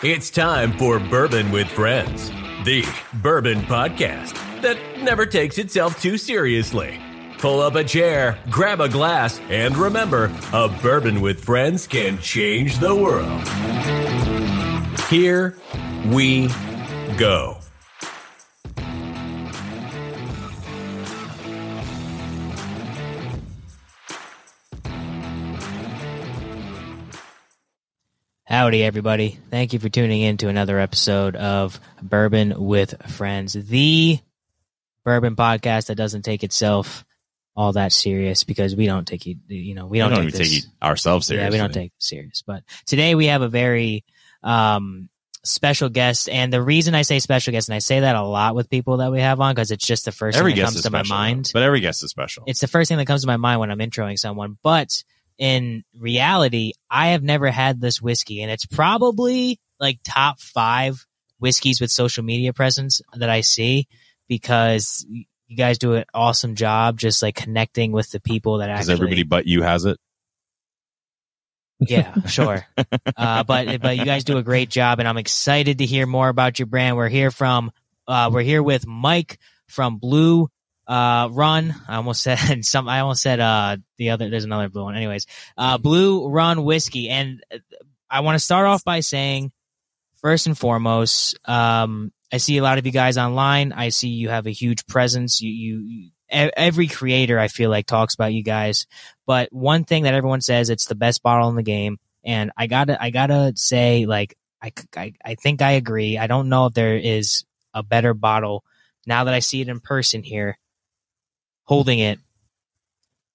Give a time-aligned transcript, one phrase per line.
[0.00, 2.30] It's time for Bourbon with Friends,
[2.64, 4.32] the bourbon podcast
[4.62, 7.00] that never takes itself too seriously.
[7.38, 12.78] Pull up a chair, grab a glass, and remember a bourbon with friends can change
[12.78, 13.42] the world.
[15.08, 15.56] Here
[16.06, 16.46] we
[17.16, 17.57] go.
[28.58, 29.38] Howdy, everybody.
[29.52, 34.18] Thank you for tuning in to another episode of Bourbon with Friends, the
[35.04, 37.04] bourbon podcast that doesn't take itself
[37.54, 40.28] all that serious because we don't take it, you know, we We don't, don't, take
[40.30, 41.46] even this, take ourselves seriously.
[41.46, 42.42] Yeah, we don't take it serious.
[42.44, 44.04] But today we have a very
[44.42, 45.08] um,
[45.44, 46.28] special guest.
[46.28, 48.96] And the reason I say special guest, and I say that a lot with people
[48.96, 50.90] that we have on because it's just the first every thing that guest comes to
[50.90, 51.50] my special, mind though.
[51.54, 52.42] but every guest is special.
[52.48, 54.58] it's the first thing that comes to my mind when I'm introing someone.
[54.64, 55.04] But
[55.38, 61.06] in reality, I have never had this whiskey, and it's probably like top five
[61.38, 63.86] whiskeys with social media presence that I see
[64.28, 68.88] because you guys do an awesome job just like connecting with the people that Because
[68.90, 69.98] actually everybody but you has it.
[71.80, 72.66] yeah, sure.
[73.16, 76.28] uh, but but you guys do a great job, and I'm excited to hear more
[76.28, 76.96] about your brand.
[76.96, 77.70] We're here from
[78.08, 80.48] uh, we're here with Mike from Blue
[80.88, 81.74] uh, Run.
[81.86, 82.88] I almost said some.
[82.88, 84.28] I almost said uh, the other.
[84.30, 84.96] There's another blue one.
[84.96, 87.58] Anyways, uh, Blue Run whiskey, and uh,
[88.10, 89.52] I want to start off by saying,
[90.16, 93.72] first and foremost, um, I see a lot of you guys online.
[93.72, 95.40] I see you have a huge presence.
[95.40, 95.78] You you.
[95.80, 98.86] you Every creator, I feel like, talks about you guys.
[99.24, 101.96] But one thing that everyone says, it's the best bottle in the game.
[102.22, 106.18] And I gotta, I gotta say, like, I, I, I think I agree.
[106.18, 108.62] I don't know if there is a better bottle
[109.06, 110.58] now that I see it in person here,
[111.68, 112.18] holding it,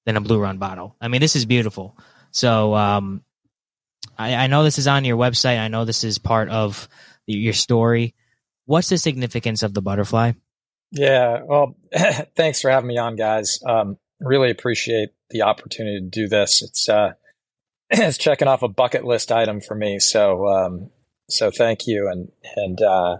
[0.08, 0.95] than a Blue Run bottle.
[1.00, 1.95] I mean, this is beautiful.
[2.31, 3.23] So, um,
[4.17, 5.59] I, I know this is on your website.
[5.59, 6.90] I know this is part of
[7.28, 8.16] your story.
[8.66, 10.31] What's the significance of the butterfly?
[10.92, 11.75] Yeah, well,
[12.35, 13.59] thanks for having me on, guys.
[13.66, 16.63] Um, really appreciate the opportunity to do this.
[16.63, 17.13] It's uh,
[17.90, 20.00] it's checking off a bucket list item for me.
[20.00, 20.90] So, um,
[21.30, 23.18] so thank you, and and uh,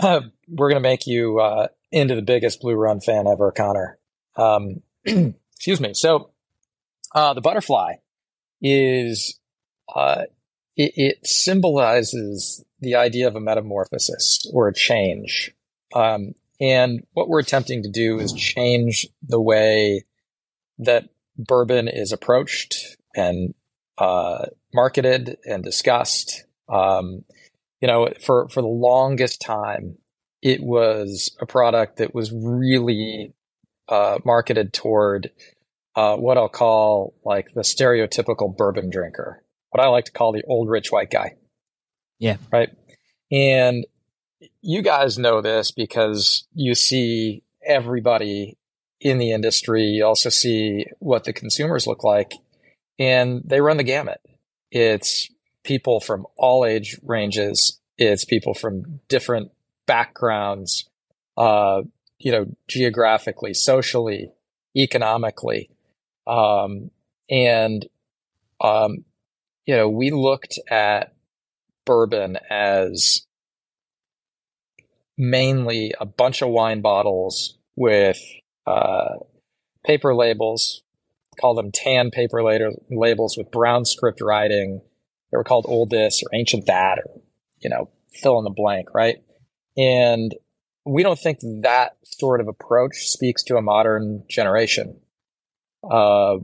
[0.48, 3.99] we're gonna make you uh, into the biggest Blue Run fan ever, Connor.
[4.40, 5.92] Um, excuse me.
[5.94, 6.30] So,
[7.14, 7.94] uh, the butterfly
[8.62, 9.38] is
[9.94, 10.22] uh,
[10.76, 15.52] it, it symbolizes the idea of a metamorphosis or a change.
[15.94, 20.04] Um, and what we're attempting to do is change the way
[20.78, 23.54] that bourbon is approached and
[23.98, 26.44] uh, marketed and discussed.
[26.68, 27.24] Um,
[27.80, 29.96] you know, for, for the longest time,
[30.42, 33.34] it was a product that was really
[33.90, 35.30] uh, marketed toward
[35.96, 40.44] uh, what I'll call like the stereotypical bourbon drinker, what I like to call the
[40.46, 41.34] old rich white guy.
[42.18, 42.36] Yeah.
[42.52, 42.70] Right.
[43.30, 43.84] And
[44.62, 48.56] you guys know this because you see everybody
[49.00, 49.82] in the industry.
[49.84, 52.32] You also see what the consumers look like,
[52.98, 54.20] and they run the gamut.
[54.70, 55.30] It's
[55.64, 57.80] people from all age ranges.
[57.98, 59.50] It's people from different
[59.86, 60.88] backgrounds,
[61.36, 61.82] uh,
[62.20, 64.30] you know, geographically, socially,
[64.76, 65.70] economically.
[66.26, 66.90] Um,
[67.30, 67.86] and,
[68.60, 69.04] um,
[69.64, 71.14] you know, we looked at
[71.86, 73.26] bourbon as
[75.16, 78.18] mainly a bunch of wine bottles with
[78.66, 79.16] uh,
[79.84, 80.82] paper labels,
[81.40, 84.82] call them tan paper later, labels with brown script writing.
[85.32, 87.20] They were called old this or ancient that, or,
[87.60, 89.22] you know, fill in the blank, right?
[89.76, 90.34] And
[90.90, 94.98] we don't think that sort of approach speaks to a modern generation,
[95.88, 96.36] uh,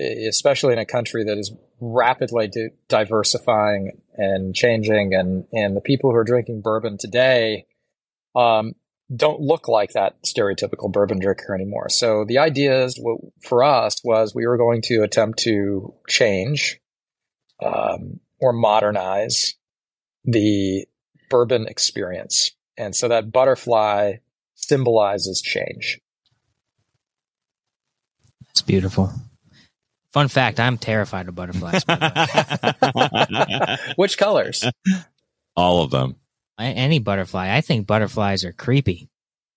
[0.00, 5.14] especially in a country that is rapidly di- diversifying and changing.
[5.14, 7.66] And, and the people who are drinking bourbon today,
[8.34, 8.72] um,
[9.14, 11.88] don't look like that stereotypical bourbon drinker anymore.
[11.88, 16.80] So the idea is what, for us was we were going to attempt to change
[17.64, 19.54] um, or modernize
[20.24, 20.86] the
[21.30, 22.50] bourbon experience.
[22.84, 24.14] And so that butterfly
[24.54, 26.00] symbolizes change.
[28.50, 29.12] It's beautiful.
[30.12, 31.84] Fun fact: I'm terrified of butterflies.
[31.84, 33.92] by the way.
[33.96, 34.64] Which colors?
[35.56, 36.16] All of them.
[36.58, 37.54] Any butterfly.
[37.54, 39.08] I think butterflies are creepy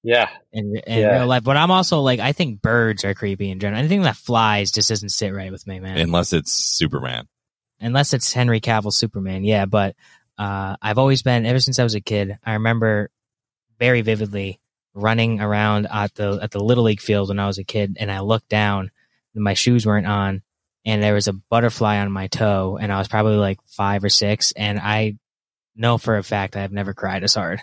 [0.01, 0.29] Yeah.
[0.53, 1.17] in, in Yeah.
[1.19, 3.79] real life, but I'm also like I think birds are creepy in general.
[3.79, 5.97] Anything that flies just doesn't sit right with me, man.
[5.97, 7.27] Unless it's Superman.
[7.81, 9.65] Unless it's Henry Cavill Superman, yeah.
[9.65, 9.95] But
[10.37, 12.37] uh, I've always been ever since I was a kid.
[12.45, 13.09] I remember
[13.79, 14.59] very vividly
[14.93, 18.11] running around at the at the little league field when I was a kid, and
[18.11, 18.91] I looked down,
[19.33, 20.41] and my shoes weren't on,
[20.85, 24.09] and there was a butterfly on my toe, and I was probably like five or
[24.09, 25.17] six, and I
[25.75, 27.61] know for a fact I've never cried as hard.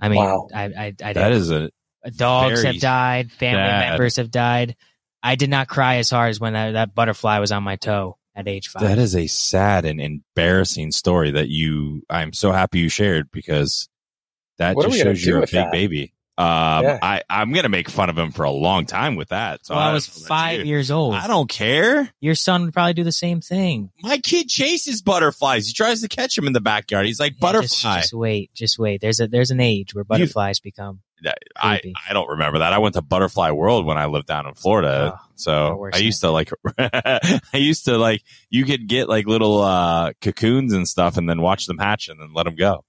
[0.00, 0.48] I mean, Wow.
[0.54, 1.70] I, I, I That is a
[2.16, 3.90] dogs have died, family sad.
[3.90, 4.76] members have died.
[5.22, 8.18] I did not cry as hard as when that, that butterfly was on my toe
[8.34, 8.82] at age five.
[8.82, 12.02] that is a sad and embarrassing story that you.
[12.10, 13.88] I'm so happy you shared because
[14.58, 15.72] that What just shows you're a big that?
[15.72, 16.12] baby.
[16.36, 16.46] Um,
[16.82, 16.98] Yeah.
[17.00, 19.64] I I'm gonna make fun of him for a long time with that.
[19.64, 20.66] So well, I don't was five you.
[20.66, 21.14] years old.
[21.14, 22.12] I don't care.
[22.20, 23.90] Your son would probably do the same thing.
[24.02, 25.68] My kid chases butterflies.
[25.68, 27.06] He tries to catch them in the backyard.
[27.06, 27.66] He's like Yeah, butterfly.
[27.68, 29.00] Just, just wait, just wait.
[29.00, 31.00] There's a there's an age where butterflies become.
[31.56, 31.80] I.
[32.10, 32.72] I don't remember that.
[32.74, 35.14] I went to Butterfly World when I lived down in Florida.
[35.16, 39.62] Oh, so I used to like, I used to like, you could get like little,
[39.62, 42.84] uh, cocoons and stuff and then watch them hatch and then let them go.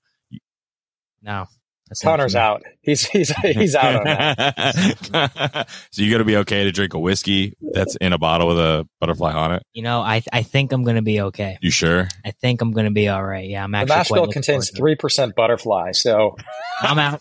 [1.22, 1.55] No, that's not
[2.02, 2.64] Connor's out.
[2.82, 5.68] He's he's he's out on that.
[5.92, 8.58] so you got to be okay to drink a whiskey that's in a bottle with
[8.58, 9.64] a butterfly on it.
[9.74, 11.58] You know, I I think I'm gonna be okay.
[11.62, 12.08] You sure?
[12.26, 13.48] I think I'm gonna be all right.
[13.48, 13.88] Yeah, I'm actually.
[13.88, 14.78] quite mash bill contains forward to it.
[14.78, 16.36] three percent butterfly, so
[16.82, 17.20] I'm out.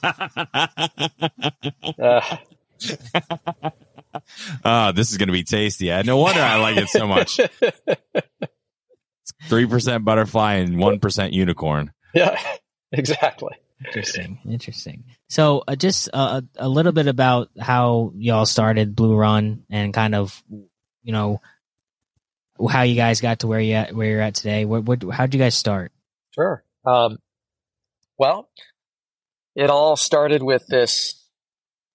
[1.99, 2.37] uh,
[4.65, 5.93] oh, this is going to be tasty.
[5.93, 7.41] I no wonder I like it so much.
[9.49, 11.93] Three percent butterfly and one percent unicorn.
[12.15, 12.41] yeah,
[12.93, 13.53] exactly.
[13.85, 14.39] Interesting.
[14.49, 15.05] Interesting.
[15.29, 20.15] So, uh, just uh, a little bit about how y'all started Blue Run and kind
[20.15, 21.41] of, you know,
[22.71, 24.65] how you guys got to where you at, where you're at today.
[24.65, 25.93] What, what, how'd you guys start?
[26.35, 26.65] Sure.
[26.85, 27.19] Um,
[28.19, 28.49] well,
[29.55, 31.25] it all started with this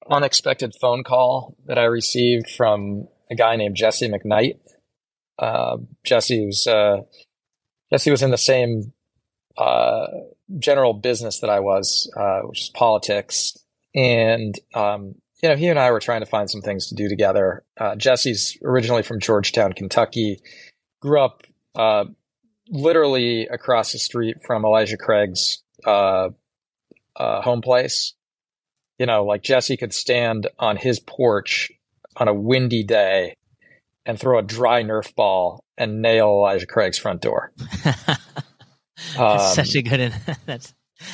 [0.10, 4.60] unexpected phone call that I received from a guy named Jesse McKnight.
[5.38, 7.04] Uh, Jesse was uh,
[7.92, 8.94] Jesse was in the same
[9.58, 10.08] uh,
[10.58, 13.58] general business that I was, uh, which is politics,
[13.94, 17.08] and um, you know he and I were trying to find some things to do
[17.08, 17.64] together.
[17.78, 20.40] Uh, Jesse's originally from Georgetown, Kentucky,
[21.02, 21.44] grew up
[21.76, 22.06] uh,
[22.70, 26.30] literally across the street from Elijah Craig's uh,
[27.16, 28.14] uh, home place.
[28.98, 31.72] You know, like Jesse could stand on his porch
[32.18, 33.36] on a windy day
[34.06, 37.54] and throw a dry Nerf ball and nail Elijah Craig's front door.
[39.16, 40.14] that's Um, such a good.
[40.46, 40.74] That's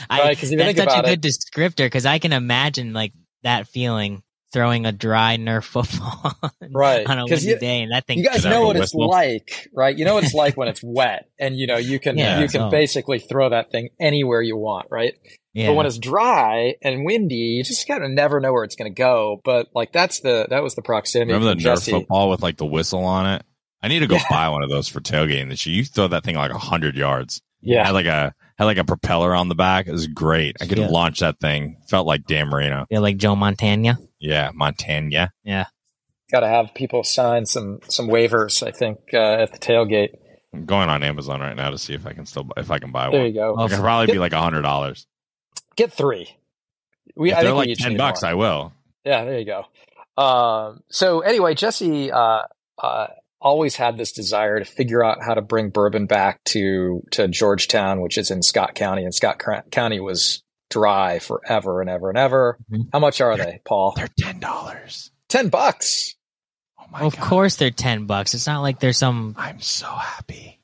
[0.10, 3.14] I, right, 'cause if that's such a about good descriptor because I can imagine like
[3.44, 6.34] that feeling throwing a dry Nerf football
[6.72, 8.18] Right, on a 'cause windy you- day, and that thing.
[8.20, 9.10] You guys know what it's whistle?
[9.10, 9.96] like, right?
[9.96, 12.48] You know what it's like when it's wet, and you know you can Yeah, you
[12.48, 15.14] can so- basically throw that thing anywhere you want, right?
[15.54, 15.68] yeah.
[15.68, 18.92] But when it's dry and windy, you just kind of never know where it's going
[18.92, 19.40] to go.
[19.44, 21.32] But like that's the that was the proximity.
[21.34, 21.92] Remember the from Nerf Jesse.
[21.92, 23.44] football with like the whistle on it?
[23.84, 24.24] I need to go Yeah.
[24.32, 25.76] buy one of those for tailgating this year.
[25.78, 27.42] You throw that thing like hundred yards.
[27.66, 29.88] Yeah, Had like a had like a propeller on the back.
[29.88, 30.56] It was great.
[30.62, 30.88] I could Yeah.
[30.88, 31.78] launch that thing.
[31.90, 32.86] Felt like Dan Marino.
[32.90, 33.98] Feel like Joe Montana.
[34.20, 35.32] Yeah, Montana.
[35.44, 35.66] Yeah.
[36.32, 38.66] Got to have people sign some some waivers.
[38.66, 40.16] I think uh, at the tailgate.
[40.54, 42.92] I'm going on Amazon right now to see if I can still if I can
[42.92, 43.20] buy There one.
[43.20, 43.56] There you go.
[43.58, 45.06] Oh, It could probably be like a hundred dollars.
[45.76, 46.30] Get three.
[47.16, 48.32] We If I they're think like each ten bucks, more.
[48.32, 48.74] I will.
[49.04, 49.66] Yeah, there you go.
[50.22, 52.44] Um, so anyway, Jesse uh,
[52.82, 53.08] uh,
[53.46, 58.02] always had this desire to figure out how to bring bourbon back to to Georgetown,
[58.02, 62.18] which is in Scott County, and Scott Cra- County was dry forever and ever and
[62.18, 62.58] ever.
[62.72, 62.90] Mhm.
[62.92, 63.94] How much are they, Paul?
[63.96, 65.12] They're ten dollars.
[65.30, 66.16] Ten bucks.
[66.80, 67.22] Oh my of god!
[67.24, 68.34] course, they're ten bucks.
[68.34, 69.36] It's not like there's some.
[69.38, 70.60] I'm so happy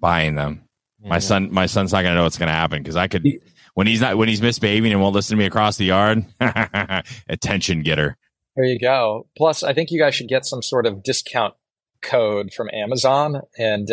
[0.00, 0.62] buying them.
[1.04, 3.26] My son, my son's not gonna know what's gonna happen because I could
[3.74, 6.24] when he's not when he's misbehaving and won't listen to me across the yard.
[7.28, 8.16] attention getter.
[8.54, 9.26] There you go.
[9.36, 11.54] Plus, I think you guys should get some sort of discount
[12.02, 13.86] code from Amazon, and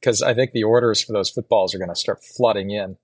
[0.00, 2.96] because I think the orders for those footballs are going to start flooding in.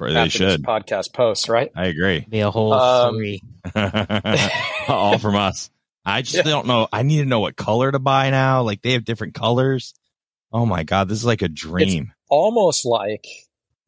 [0.00, 0.62] They after this should.
[0.64, 1.70] podcast posts, right?
[1.76, 2.26] I agree.
[2.28, 3.40] Be a whole Um, three.
[4.88, 5.70] All from us.
[6.04, 6.42] I just Yeah.
[6.42, 6.88] don't know.
[6.92, 8.62] I need to know what color to buy now.
[8.62, 9.94] Like they have different colors.
[10.52, 12.12] Oh my god, this is like a dream.
[12.28, 13.24] Almost like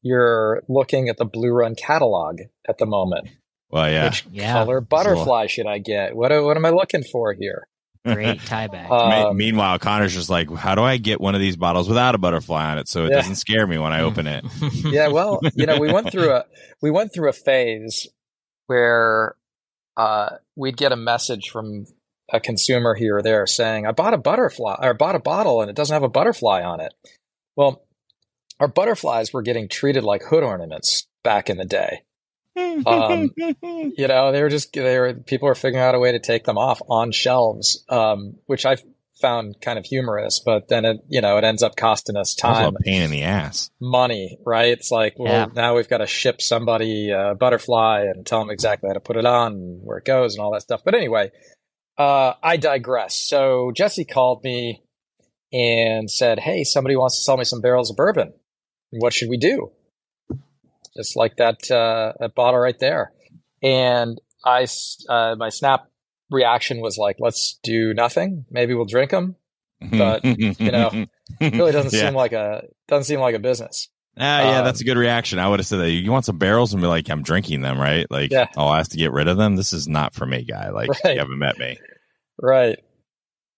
[0.03, 3.29] you're looking at the Blue Run catalog at the moment.
[3.71, 4.05] well, yeah.
[4.05, 4.53] Which Yeah.
[4.53, 6.15] color butterfly should I get?
[6.17, 7.67] What what am I looking for here?
[8.15, 8.91] Great tie back.
[8.91, 12.19] Um, Meanwhile, Connor's just like, how do I get one of these bottles without a
[12.19, 13.17] butterfly on it so it Yeah.
[13.17, 14.45] doesn't scare me when I open it?
[14.85, 16.45] yeah, well, you know, we went through a
[16.83, 18.07] we went through a phase
[18.67, 19.37] where
[19.97, 21.87] uh, we'd get a message from
[22.33, 25.71] a consumer here or there saying, "I bought a butterfly or bought a bottle and
[25.71, 26.93] it doesn't have a butterfly on it."
[27.57, 27.83] Well,
[28.61, 32.03] our butterflies were getting treated like hood ornaments back in the day.
[32.57, 33.31] Um,
[33.97, 36.45] You know, they were just they were people were figuring out a way to take
[36.45, 38.77] them off on shelves, um, which I
[39.21, 40.41] found kind of humorous.
[40.45, 43.23] But then it you know it ends up costing us time a pain in the
[43.23, 43.71] ass.
[43.81, 44.69] money, right?
[44.69, 45.47] It's like, well, Yeah.
[45.55, 49.17] now we've got to ship somebody a butterfly and tell them exactly how to put
[49.17, 50.83] it on and where it goes and all that stuff.
[50.85, 51.31] But anyway,
[51.99, 53.17] uh, I digress.
[53.17, 54.83] So Jesse called me
[55.53, 58.35] and said, Hey, somebody wants to sell me some barrels of bourbon.
[58.91, 59.73] What should we do?
[60.97, 63.13] Just like that uh, that bottle right there.
[63.63, 64.67] And I,
[65.09, 65.89] uh, my snap
[66.31, 68.45] reaction was like, let's do nothing.
[68.51, 69.37] Maybe we'll drink them,
[69.81, 71.07] but you know,
[71.41, 72.07] it really doesn't yeah.
[72.07, 73.89] seem like a doesn't seem like a business.
[74.19, 75.39] Ah, yeah, um, that's a good reaction.
[75.39, 77.79] I would have said that you want some barrels and be like, I'm drinking them,
[77.79, 78.11] right?
[78.11, 78.47] Like, yeah.
[78.57, 79.57] oh, I have to get rid of them.
[79.57, 80.71] This is not for me, guy.
[80.71, 81.13] Like, right.
[81.15, 81.79] you haven't met me.
[82.41, 82.79] Right.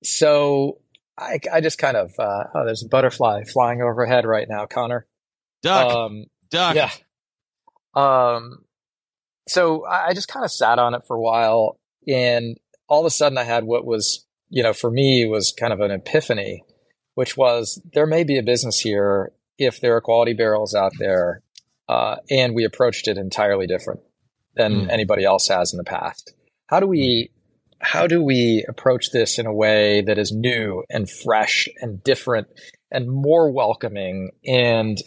[0.02, 0.78] So
[1.16, 5.06] I, I just kind of, uh, oh, there's a butterfly flying overhead right now, Connor.
[5.62, 5.94] Duck.
[5.94, 6.74] Um, Duck.
[6.74, 6.90] Yeah.
[7.94, 8.64] Um,
[9.48, 12.56] so I just kind of sat on it for a while and
[12.88, 15.80] all of a sudden I had what was, you know, for me was kind of
[15.80, 16.64] an epiphany,
[17.14, 21.42] which was there may be a business here if there are quality barrels out there.
[21.88, 24.00] Uh, and we approached it entirely different
[24.54, 24.90] than mm.
[24.90, 26.34] anybody else has in the past.
[26.66, 27.30] How do we
[27.80, 32.48] how do we approach this in a way that is new and fresh and different
[32.90, 34.98] and more welcoming and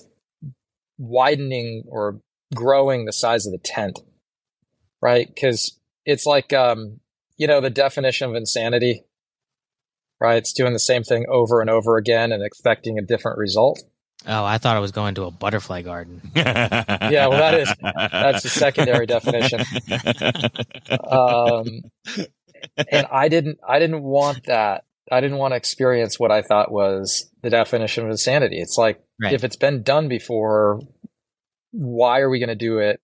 [0.97, 2.21] widening or
[2.53, 3.99] growing the size of the tent
[5.01, 6.99] right because it's like um,
[7.37, 9.03] you know the definition of insanity
[10.19, 13.83] right it's doing the same thing over and over again and expecting a different result
[14.27, 16.21] Oh, I thought I was going to a butterfly garden.
[16.35, 19.61] yeah, well, that is that's the secondary definition.
[21.09, 21.81] Um,
[22.91, 24.85] and I didn't I didn't want that.
[25.11, 28.59] I didn't want to experience what I thought was the definition of insanity.
[28.59, 29.33] It's like right.
[29.33, 30.81] if it's been done before,
[31.71, 33.01] why are we going to do it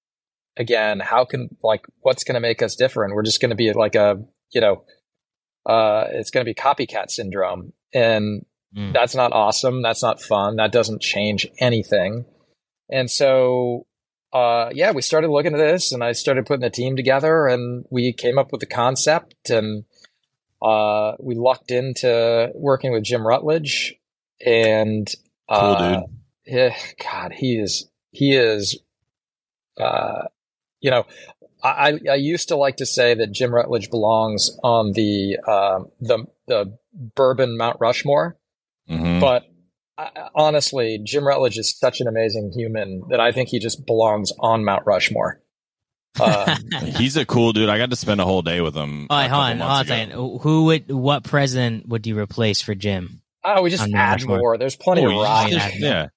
[0.55, 0.99] again?
[0.99, 3.15] How can like what's going to make us different?
[3.15, 4.83] We're just going to be like a you know,
[5.65, 8.45] uh, it's going to be copycat syndrome, and
[8.75, 8.93] mm.
[8.93, 9.81] that's not awesome.
[9.81, 10.57] That's not fun.
[10.57, 12.25] That doesn't change anything.
[12.89, 13.85] And so
[14.33, 17.85] uh, yeah, we started looking at this and I started putting a team together and
[17.89, 19.85] we came up with the concept and
[20.61, 23.95] uh, we lucked into working with Jim Rutledge
[24.45, 25.11] and
[25.47, 26.09] uh, cool dude.
[26.45, 28.79] Yeah, God, he is he is
[29.79, 30.23] uh,
[30.81, 31.05] you know,
[31.63, 36.25] I, I used to like to say that Jim Rutledge belongs on the uh, the
[36.47, 38.37] the bourbon Mount Rushmore,
[38.89, 39.19] mm-hmm.
[39.19, 39.43] but
[40.35, 44.63] honestly, Jim Rutledge is such an amazing human that I think he just belongs on
[44.63, 45.41] Mount Rushmore.
[46.21, 46.57] Um,
[46.95, 47.69] He's a cool dude.
[47.69, 49.07] I got to spend a whole day with him.
[49.09, 50.39] All right, hold on, hold on.
[50.41, 53.21] Who would, what president would you replace for Jim?
[53.43, 54.37] Oh, we just add Rushmore?
[54.37, 54.57] more.
[54.57, 55.51] There's plenty oh, of rocks.
[55.51, 56.07] Just, yeah.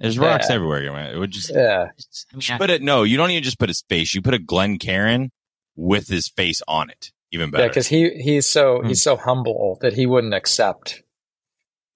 [0.00, 0.56] There's rocks yeah.
[0.56, 0.92] everywhere.
[0.92, 1.14] Man.
[1.14, 1.90] It would just, yeah.
[2.38, 4.14] Just put it, no, you don't even just put his face.
[4.14, 5.30] You put a Glencairn
[5.76, 7.12] with his face on it.
[7.32, 7.64] Even better.
[7.64, 8.88] Yeah, because he, he's so, mm.
[8.88, 11.02] he's so humble that he wouldn't accept,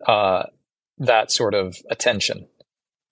[0.06, 0.44] uh,
[0.98, 2.46] that sort of attention.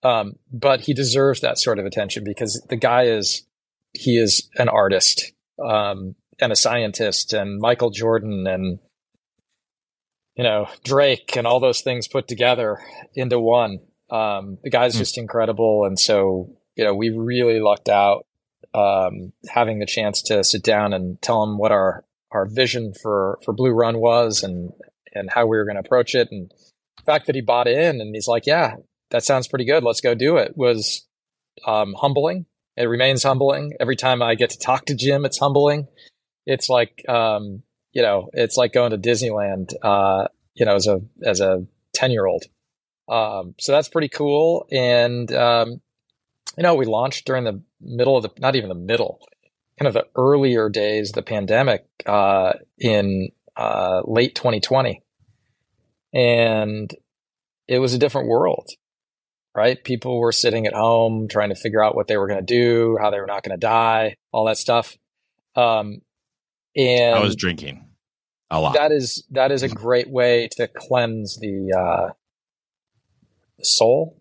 [0.02, 3.46] Um, but he deserves that sort of attention because the guy is
[3.92, 5.32] he is an artist
[5.64, 8.78] um, and a scientist and Michael Jordan and
[10.34, 12.78] you know Drake and all those things put together
[13.14, 13.78] into one.
[14.12, 14.98] Um, the guy's mm.
[14.98, 18.26] just incredible, and so you know we really lucked out
[18.74, 23.38] um, having the chance to sit down and tell him what our our vision for
[23.44, 24.72] for Blue Run was and
[25.14, 26.50] and how we were going to approach it and
[26.96, 28.76] the fact that he bought in and he's like, yeah,
[29.10, 29.84] that sounds pretty good.
[29.84, 31.06] Let's go do it was
[31.66, 32.46] um, humbling.
[32.76, 33.74] It remains humbling.
[33.78, 35.88] Every time I get to talk to Jim, it's humbling.
[36.46, 41.00] It's like, um, you know, it's like going to Disneyland, uh, you know, as a,
[41.24, 42.44] as a 10 year old.
[43.12, 44.66] Um, so that's pretty cool.
[44.70, 45.80] And, um,
[46.56, 49.20] you know, we launched during the middle of the, not even the middle,
[49.78, 55.02] kind of the earlier days of the pandemic, uh, in, uh, late 2020
[56.14, 56.94] and
[57.68, 58.68] it was a different world
[59.54, 59.82] right?
[59.84, 62.96] People were sitting at home trying to figure out what they were going to do
[63.00, 64.96] how they were not going to die all that stuff.
[65.54, 66.00] Um
[66.74, 67.86] and i was drinking
[68.50, 68.74] a lot.
[68.74, 72.12] That is that is a great way to cleanse the uh
[73.62, 74.20] soul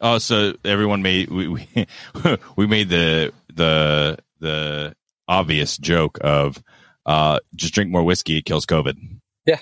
[0.00, 1.86] oh so everyone made we we,
[2.56, 4.94] we made the the the
[5.28, 6.62] obvious joke of
[7.04, 8.96] uh just drink more whiskey it kills covid
[9.46, 9.58] yeah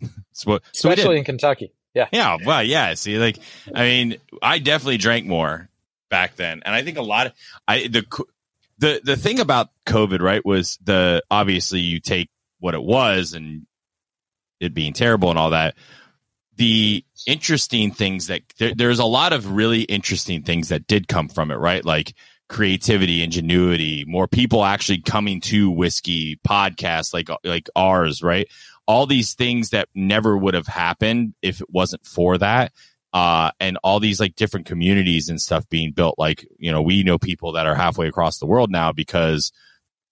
[0.32, 1.72] so, so especially in Kentucky.
[1.94, 2.08] Yeah.
[2.12, 2.36] Yeah.
[2.44, 2.94] Well, yeah.
[2.94, 3.38] See, like,
[3.74, 5.68] I mean, I definitely drank more
[6.10, 7.32] back then, and I think a lot of
[7.66, 8.04] I the
[8.78, 13.66] the the thing about COVID, right, was the obviously you take what it was and
[14.60, 15.74] it being terrible and all that.
[16.58, 21.28] The interesting things that there, there's a lot of really interesting things that did come
[21.28, 21.84] from it, right?
[21.84, 22.14] Like
[22.48, 28.48] creativity, ingenuity, more people actually coming to whiskey podcasts like like ours, right?
[28.88, 32.72] all these things that never would have happened if it wasn't for that.
[33.12, 36.14] Uh, and all these like different communities and stuff being built.
[36.18, 39.52] Like, you know, we know people that are halfway across the world now because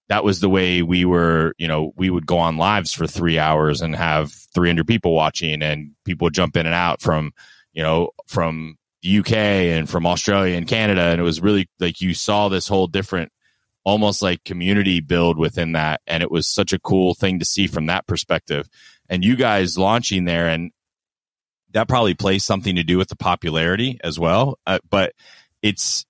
[0.08, 3.38] that was the way we were, you know, we would go on lives for three
[3.38, 7.32] hours and have 300 people watching and people jump in and out from,
[7.72, 11.02] you know, from the UK and from Australia and Canada.
[11.02, 13.32] And it was really like you saw this whole different,
[13.84, 16.00] almost like community build within that.
[16.06, 18.68] And it was such a cool thing to see from that perspective.
[19.08, 20.70] And you guys launching there and
[21.72, 24.58] that probably plays something to do with the popularity as well.
[24.66, 25.12] Uh, but
[25.62, 26.06] it's,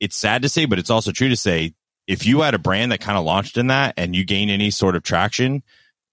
[0.00, 1.74] it's sad to say, but it's also true to say
[2.10, 4.72] if you had a brand that kind of launched in that and you gain any
[4.72, 5.62] sort of traction,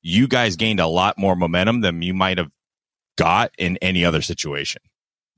[0.04, 2.52] you guys gained a lot more momentum than you might have
[3.18, 4.80] got in any other situation.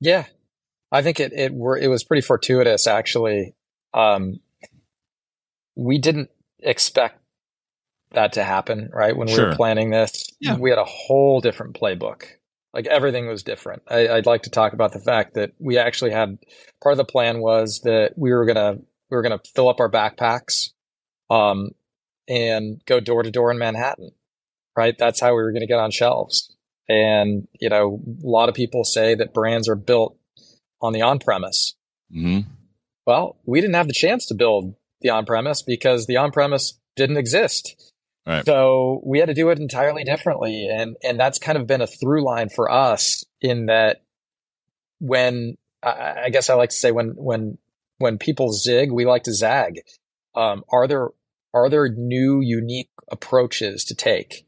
[0.00, 0.26] Yeah,
[0.92, 3.54] I think it it were it was pretty fortuitous actually.
[3.94, 4.40] Um,
[5.76, 7.18] we didn't expect
[8.10, 9.16] that to happen, right?
[9.16, 9.44] When sure.
[9.44, 10.58] we were planning this, yeah.
[10.58, 12.24] we had a whole different playbook.
[12.74, 13.82] Like everything was different.
[13.88, 16.36] I, I'd like to talk about the fact that we actually had
[16.82, 19.90] part of the plan was that we were gonna we were gonna fill up our
[19.90, 20.70] backpacks,
[21.30, 21.70] um,
[22.28, 24.12] and go door to door in Manhattan,
[24.76, 24.96] right?
[24.98, 26.54] That's how we were gonna get on shelves.
[26.88, 30.16] And you know, a lot of people say that brands are built
[30.80, 31.74] on the on premise.
[32.14, 32.48] Mm-hmm.
[33.06, 36.78] Well, we didn't have the chance to build the on premise because the on premise
[36.96, 37.92] didn't exist.
[38.26, 38.44] Right.
[38.44, 40.68] So we had to do it entirely differently.
[40.68, 44.02] And, and that's kind of been a through line for us in that
[44.98, 47.58] when I, I guess I like to say when, when,
[48.00, 49.80] when people zig, we like to zag.
[50.34, 51.08] Um, are there,
[51.54, 54.46] are there new unique approaches to take?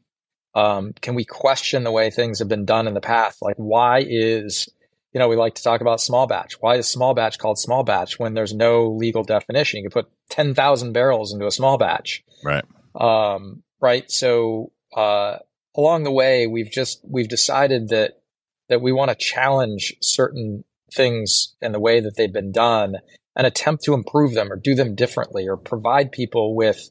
[0.55, 3.41] Um, can we question the way things have been done in the past?
[3.41, 4.69] Like, why is
[5.13, 6.55] you know, we like to talk about small batch.
[6.59, 9.77] Why is small batch called small batch when there's no legal definition?
[9.77, 12.23] You can put 10,000 barrels into a small batch.
[12.43, 12.65] Right.
[12.95, 14.09] Um, right.
[14.09, 15.37] So, uh,
[15.77, 18.21] along the way, we've just, we've decided that,
[18.69, 20.63] that we want to challenge certain
[20.95, 22.95] things in the way that they've been done
[23.35, 26.89] and attempt to improve them or do them differently or provide people with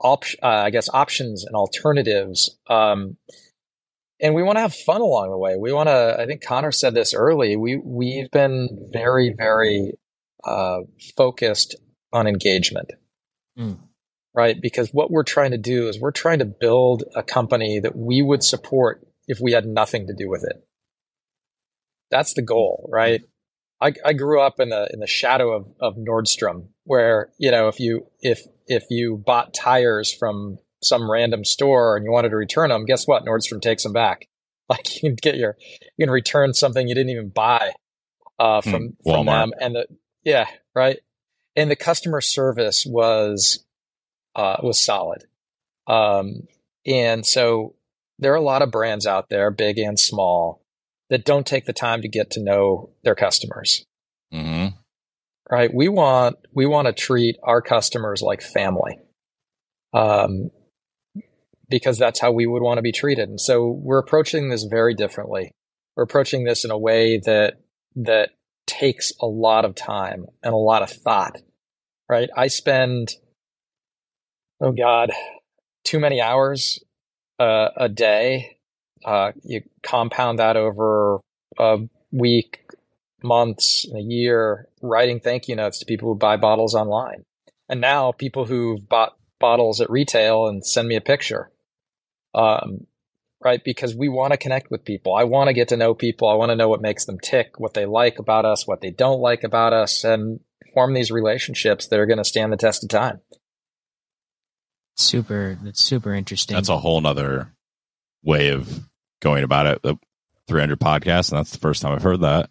[0.00, 2.56] op- uh, I guess options and alternatives.
[2.68, 3.16] Um,
[4.20, 5.56] and we want to have fun along the way.
[5.56, 6.16] We want to.
[6.18, 7.56] I think Connor said this early.
[7.56, 9.92] We we've been very very
[10.44, 10.80] uh,
[11.16, 11.76] focused
[12.12, 12.92] on engagement,
[13.58, 13.78] mm.
[14.32, 14.56] right?
[14.60, 18.22] Because what we're trying to do is we're trying to build a company that we
[18.22, 20.64] would support if we had nothing to do with it.
[22.14, 23.22] That's the goal, right?
[23.80, 27.66] I, I grew up in the in the shadow of, of Nordstrom, where you know
[27.66, 32.36] if you if if you bought tires from some random store and you wanted to
[32.36, 33.24] return them, guess what?
[33.24, 34.28] Nordstrom takes them back.
[34.66, 35.58] Like you can get your,
[35.98, 37.72] you can return something you didn't even buy
[38.38, 39.52] uh, hmm, from, mm, from them.
[39.60, 39.86] And the,
[40.24, 41.00] yeah, right.
[41.54, 43.62] And the customer service was,
[44.34, 45.26] uh, was solid.
[45.86, 46.48] Um,
[46.86, 47.74] and so
[48.18, 50.63] there are a lot of brands out there, big and small,
[51.10, 53.84] that don't take the time to get to know their customers.
[54.32, 54.76] Mm-hmm.
[55.50, 55.72] Right.
[55.72, 58.98] We want, we want to treat our customers like family.
[59.92, 60.50] Um,
[61.68, 63.28] because that's how we would want to be treated.
[63.28, 65.52] And so we're approaching this very differently.
[65.96, 67.54] We're approaching this in a way that
[67.96, 68.30] that
[68.66, 71.40] takes a lot of time and a lot of thought.
[72.08, 72.28] Right?
[72.36, 73.12] I spend
[74.60, 75.10] oh god,
[75.84, 76.80] too many hours
[77.38, 78.53] uh, a day.
[79.04, 81.20] Uh, you compound that over
[81.58, 81.78] a
[82.10, 82.60] week,
[83.22, 87.24] months, a year, writing thank you notes to people who buy bottles online.
[87.68, 91.50] And now people who've bought bottles at retail and send me a picture
[92.34, 92.86] um,
[93.42, 93.62] right?
[93.62, 95.14] Because we want to connect with people.
[95.14, 96.28] I want to get to know people.
[96.28, 98.90] I want to know what makes them tick, what they like about us, what they
[98.90, 100.40] don't like about us, and
[100.72, 103.20] form these relationships that are going to stand the test of time.
[104.96, 105.58] Super.
[105.62, 106.54] That's super interesting.
[106.54, 107.52] That's a whole nother
[108.22, 108.80] way of
[109.24, 109.82] going about it.
[109.82, 109.96] The
[110.46, 112.50] 300 podcasts, and that's the first time I've heard that.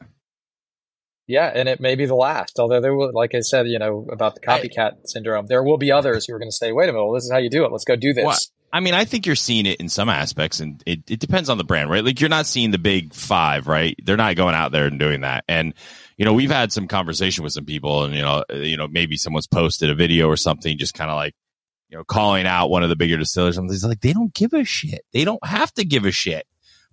[1.25, 2.59] Yeah, and it may be the last.
[2.59, 5.77] Although there will, like I said, you know about the copycat I, syndrome, there will
[5.77, 7.63] be others who are going to say, "Wait a minute, this is how you do
[7.63, 7.71] it.
[7.71, 8.37] Let's go do this." Well,
[8.73, 11.57] I mean, I think you're seeing it in some aspects, and it, it depends on
[11.57, 12.03] the brand, right?
[12.03, 13.95] Like you're not seeing the big five, right?
[14.03, 15.45] They're not going out there and doing that.
[15.47, 15.75] And
[16.17, 19.15] you know, we've had some conversation with some people, and you know, you know, maybe
[19.15, 21.35] someone's posted a video or something, just kind of like,
[21.87, 23.57] you know, calling out one of the bigger distillers.
[23.57, 25.05] And he's like, they don't give a shit.
[25.13, 26.45] They don't have to give a shit.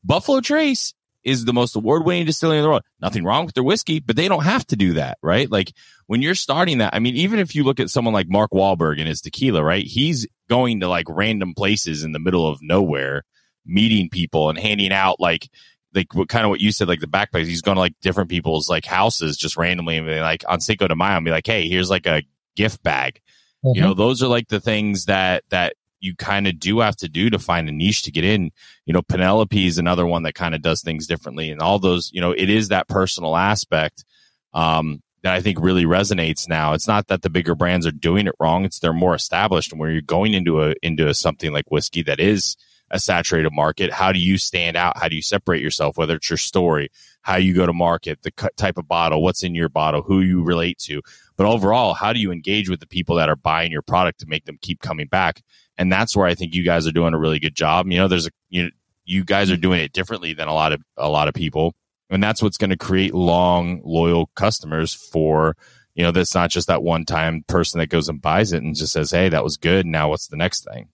[0.05, 2.83] Buffalo Trace is the most award winning distillery in the world.
[3.01, 5.51] Nothing wrong with their whiskey, but they don't have to do that, right?
[5.51, 5.73] Like
[6.07, 8.99] when you're starting that, I mean, even if you look at someone like Mark Wahlberg
[8.99, 9.85] and his tequila, right?
[9.85, 13.25] He's going to like random places in the middle of nowhere,
[13.67, 15.49] meeting people and handing out like,
[15.95, 17.47] like what kind of what you said, like the backpacks.
[17.47, 20.89] He's going to like different people's like houses just randomly and be like on Cinco
[20.89, 22.23] de Mayo and be like, Hey, here's like a
[22.57, 23.21] gift bag.
[23.65, 23.77] Mm-hmm.
[23.77, 27.09] You know, those are like the things that, that you kind of do have to
[27.09, 28.51] do to find a niche to get in.
[28.87, 32.11] You know, Penelope is another one that kind of does things differently, and all those.
[32.13, 34.05] You know, it is that personal aspect
[34.53, 36.73] um, that I think really resonates now.
[36.73, 39.81] It's not that the bigger brands are doing it wrong; it's they're more established, and
[39.81, 42.57] where you're going into a into a, something like whiskey that is
[42.91, 43.93] a saturated market.
[43.93, 44.99] How do you stand out?
[44.99, 45.97] How do you separate yourself?
[45.97, 46.91] Whether it's your story,
[47.23, 50.43] how you go to market, the type of bottle, what's in your bottle, who you
[50.43, 51.01] relate to.
[51.41, 54.27] But overall, how do you engage with the people that are buying your product to
[54.27, 55.41] make them keep coming back?
[55.79, 57.87] And that's where I think you guys are doing a really good job.
[57.87, 58.69] You know, there's a you
[59.07, 61.75] you guys are doing it differently than a lot of a lot of people,
[62.11, 65.57] and that's what's going to create long loyal customers for
[65.95, 68.77] you know that's not just that one time person that goes and buys it and
[68.77, 70.91] just says hey that was good now what's the next thing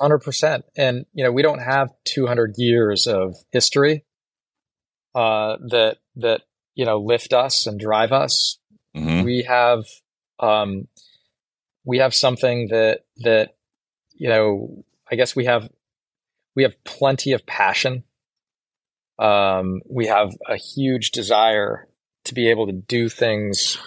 [0.00, 4.06] 100% and you know we don't have 200 years of history
[5.14, 6.40] uh, that that
[6.74, 8.58] you know lift us and drive us.
[8.96, 9.24] Mm-hmm.
[9.24, 9.84] We have
[10.40, 10.88] um,
[11.84, 13.56] we have something that that
[14.14, 15.68] you know I guess we have
[16.54, 18.04] we have plenty of passion.
[19.18, 21.88] Um, we have a huge desire
[22.24, 23.78] to be able to do things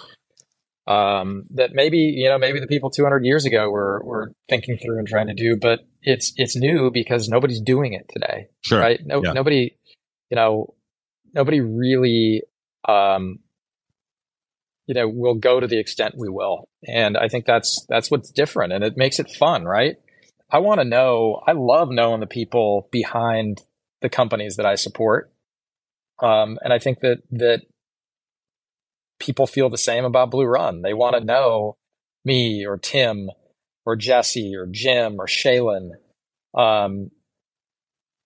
[0.86, 4.98] um, that maybe you know maybe the people 200 years ago were were thinking through
[4.98, 8.48] and trying to do, but it's it's new because nobody's doing it today.
[8.62, 8.80] Sure.
[8.80, 9.00] Right?
[9.04, 9.32] No, yeah.
[9.32, 9.76] nobody.
[10.30, 10.74] You know,
[11.32, 12.42] nobody really
[12.88, 13.38] um,
[14.86, 16.68] you know we'll go to the extent we will.
[16.86, 19.96] And i think that's that's what's different and it makes it fun right?
[20.50, 23.62] I want to know i love knowing the people behind
[24.00, 25.32] the companies that i support.
[26.22, 27.62] Um, and i think that that
[29.18, 30.82] people feel the same about blue run.
[30.82, 31.76] They want to know
[32.24, 33.30] me or tim
[33.84, 35.90] or jesse or jim or shaylin.
[36.54, 37.10] Um,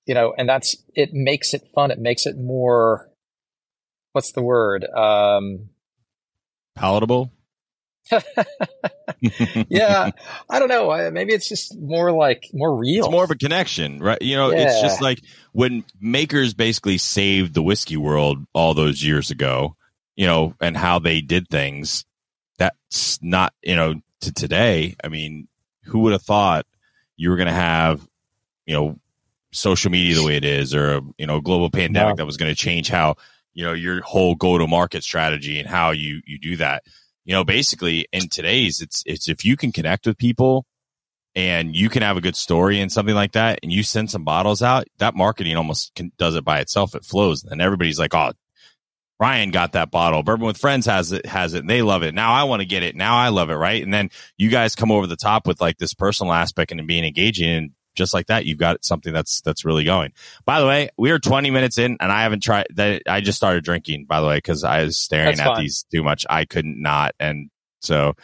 [0.07, 1.90] you know, and that's it makes it fun.
[1.90, 3.09] It makes it more
[4.12, 4.85] what's the word?
[4.85, 5.70] Um
[6.81, 7.31] palatable.
[9.69, 10.11] yeah,
[10.49, 11.11] I don't know.
[11.11, 13.05] Maybe it's just more like more real.
[13.05, 14.21] It's more of a connection, right?
[14.21, 14.62] You know, yeah.
[14.62, 15.21] it's just like
[15.53, 19.77] when makers basically saved the whiskey world all those years ago,
[20.16, 22.05] you know, and how they did things.
[22.59, 24.97] That's not, you know, to today.
[25.05, 25.49] I mean,
[25.85, 26.66] who would have thought
[27.16, 28.07] you were going to have,
[28.66, 28.99] you know,
[29.53, 32.53] social media the way it is or you know a global pandemic that was going
[32.53, 33.16] to change how
[33.53, 36.83] you know your whole go to market strategy and how you you do that
[37.25, 40.67] you know basically in today's it's it's if you can connect with people
[41.35, 44.25] and you can have a good story and something like that and you send some
[44.25, 48.15] bottles out that marketing almost can, does it by itself it flows and everybody's like
[48.15, 48.33] oh
[49.21, 50.23] Ryan got that bottle.
[50.23, 52.15] Bourbon with Friends has it, has it, and they love it.
[52.15, 52.97] Now I want to get it.
[52.97, 53.83] Now I love it, right?
[53.83, 54.09] And then
[54.39, 57.71] you guys come over the top with like this personal aspect and being engaging, and
[58.01, 60.13] just like that, you've got something that's that's really going.
[60.47, 62.67] By the way, we are 20 minutes in, and I haven't tried.
[62.75, 64.07] That I just started drinking.
[64.07, 65.63] By the way, because I was staring that's at fine.
[65.63, 66.25] these too much.
[66.31, 68.15] I couldn't not, and so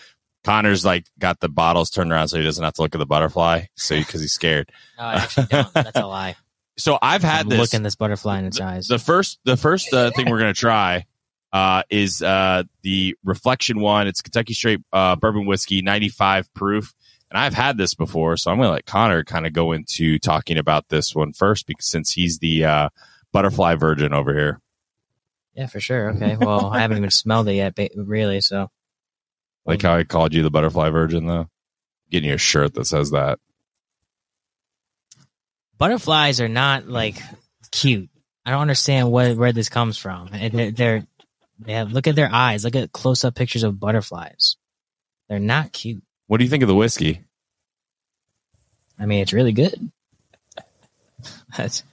[0.45, 3.07] Connor's like got the bottles turned around so he doesn't have to look at the
[3.07, 3.67] butterfly.
[3.75, 4.73] So because he's scared.
[4.99, 5.71] no, I actually don't.
[5.75, 6.37] That's a lie.
[6.79, 8.89] So I've had I'm this looking this butterfly in its the, eyes.
[8.89, 11.05] The first, the first uh, thing we're gonna try
[11.53, 14.09] uh, is uh, the reflection one.
[14.09, 16.95] It's Kentucky Straight uh, Bourbon Whiskey, 95 proof
[17.31, 20.19] and I've had this before, so I'm going to let Connor kind of go into
[20.19, 22.89] talking about this one first, because since he's the uh,
[23.33, 24.61] butterfly virgin over here.
[25.55, 26.11] Yeah, for sure.
[26.11, 26.37] Okay.
[26.37, 28.41] Well, I haven't even smelled it yet, really.
[28.41, 28.71] So,
[29.65, 31.49] like how I called you the butterfly virgin, though.
[32.11, 33.41] Getting you a shirt that says that.
[35.79, 37.17] Butterflies are not like
[37.71, 38.09] cute.
[38.45, 40.29] I don't understand where where this comes from.
[40.31, 41.07] They're, they're
[41.59, 42.65] they have look at their eyes.
[42.65, 44.57] Look at close up pictures of butterflies.
[45.29, 46.05] They're not cute.
[46.27, 47.21] What do you think of the whiskey?
[48.99, 49.91] I mean, it's really good.
[51.57, 51.85] That's,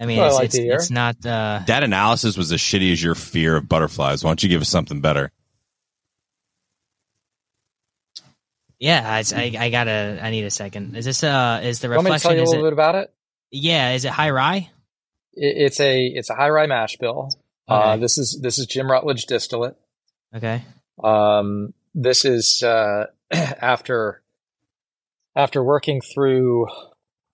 [0.00, 1.24] I mean, it's, I it's, it's, not.
[1.24, 4.24] Uh, that analysis was as shitty as your fear of butterflies.
[4.24, 5.30] Why don't you give us something better?
[8.78, 10.18] Yeah, I, I, I, gotta.
[10.22, 10.96] I need a second.
[10.96, 11.60] Is this uh?
[11.62, 12.10] Is the reflection?
[12.10, 13.12] Want me to tell you a little it, bit about it?
[13.50, 14.70] Yeah, is it high rye?
[15.34, 17.28] It, it's a it's a high rye mash bill.
[17.68, 17.90] Uh, okay.
[17.90, 19.76] Uh, this is this is Jim Rutledge distillate.
[20.34, 20.62] Okay.
[21.04, 24.22] Um, this is uh, after
[25.36, 26.66] after working through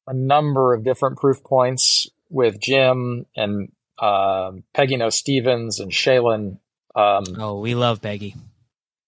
[0.07, 6.59] a number of different proof points with Jim and uh, Peggy Noe Stevens and Shaylin.
[6.95, 8.35] Um, oh, we love Peggy.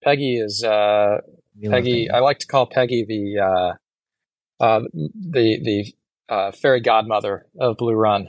[0.02, 1.18] Peggy is uh,
[1.62, 5.94] Peggy, Peggy, I like to call Peggy the uh, uh, the the
[6.28, 8.28] uh, fairy godmother of Blue Run.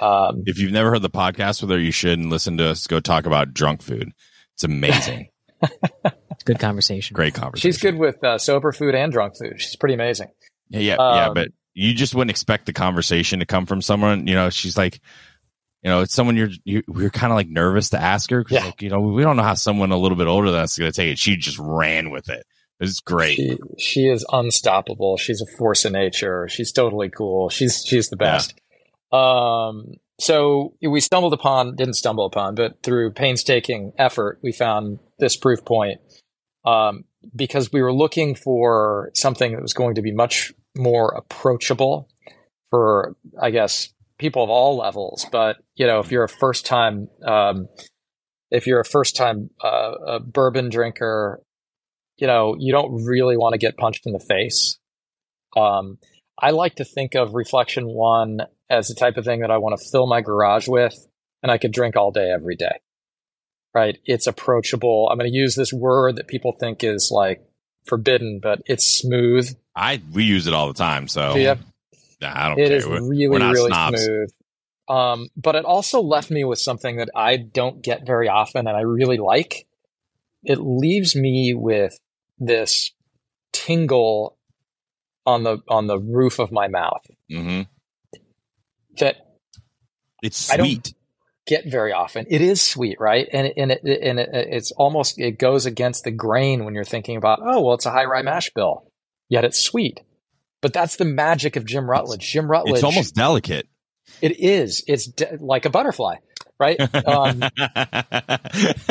[0.00, 2.86] Um, if you've never heard the podcast with her, you should and listen to us
[2.86, 4.12] go talk about drunk food.
[4.54, 5.28] It's amazing.
[6.44, 7.14] Good conversation.
[7.14, 7.72] Great conversation.
[7.72, 9.60] She's good with uh, sober food and drunk food.
[9.60, 10.28] She's pretty amazing.
[10.68, 11.28] Yeah, yeah, um, yeah.
[11.34, 14.26] But you just wouldn't expect the conversation to come from someone.
[14.26, 15.00] You know, she's like,
[15.82, 18.56] you know, it's someone you're you, we're kind of like nervous to ask her because,
[18.56, 18.64] yeah.
[18.66, 20.78] like, you know, we don't know how someone a little bit older than us is
[20.78, 21.18] going to take it.
[21.18, 22.46] She just ran with it.
[22.80, 23.36] It's great.
[23.36, 25.16] She, she, is unstoppable.
[25.16, 26.48] She's a force of nature.
[26.48, 27.48] She's totally cool.
[27.48, 28.54] She's she's the best.
[29.12, 29.66] Yeah.
[29.68, 35.36] Um, so we stumbled upon, didn't stumble upon, but through painstaking effort, we found this
[35.36, 36.00] proof point
[36.64, 42.08] um, because we were looking for something that was going to be much more approachable
[42.70, 45.26] for I guess people of all levels.
[45.30, 47.68] But you know, if you're a first time um,
[48.50, 51.42] if you're a first time uh, bourbon drinker,
[52.16, 54.78] you know, you don't really want to get punched in the face.
[55.56, 55.98] Um,
[56.38, 59.78] I like to think of Reflection One as the type of thing that I want
[59.78, 60.94] to fill my garage with,
[61.42, 62.80] and I could drink all day, every day.
[63.74, 63.98] Right?
[64.04, 65.08] It's approachable.
[65.10, 67.44] I'm going to use this word that people think is like
[67.86, 69.52] forbidden, but it's smooth.
[69.74, 71.56] I we use it all the time, so yeah,
[72.22, 72.76] I don't it care.
[72.76, 74.04] is We're- really, we're really snobs.
[74.04, 74.30] smooth.
[74.86, 78.76] Um, but it also left me with something that I don't get very often, and
[78.76, 79.66] I really like.
[80.44, 81.98] It leaves me with
[82.38, 82.92] this
[83.52, 84.36] tingle
[85.26, 87.62] on the on the roof of my mouth hmm
[88.98, 89.16] that
[90.22, 90.93] It's sweet.
[91.46, 92.26] Get very often.
[92.28, 93.28] It is sweet, right?
[93.32, 96.84] And it, and it, and it, it's almost it goes against the grain when you're
[96.84, 98.90] thinking about oh well, it's a high rye mash bill,
[99.28, 100.00] yet it's sweet.
[100.62, 102.26] But that's the magic of Jim Rutledge.
[102.32, 103.66] Jim Rutledge, It's almost delicate.
[104.22, 104.82] it is.
[104.86, 106.16] It's de- like a butterfly,
[106.58, 106.80] right?
[107.06, 107.42] Um,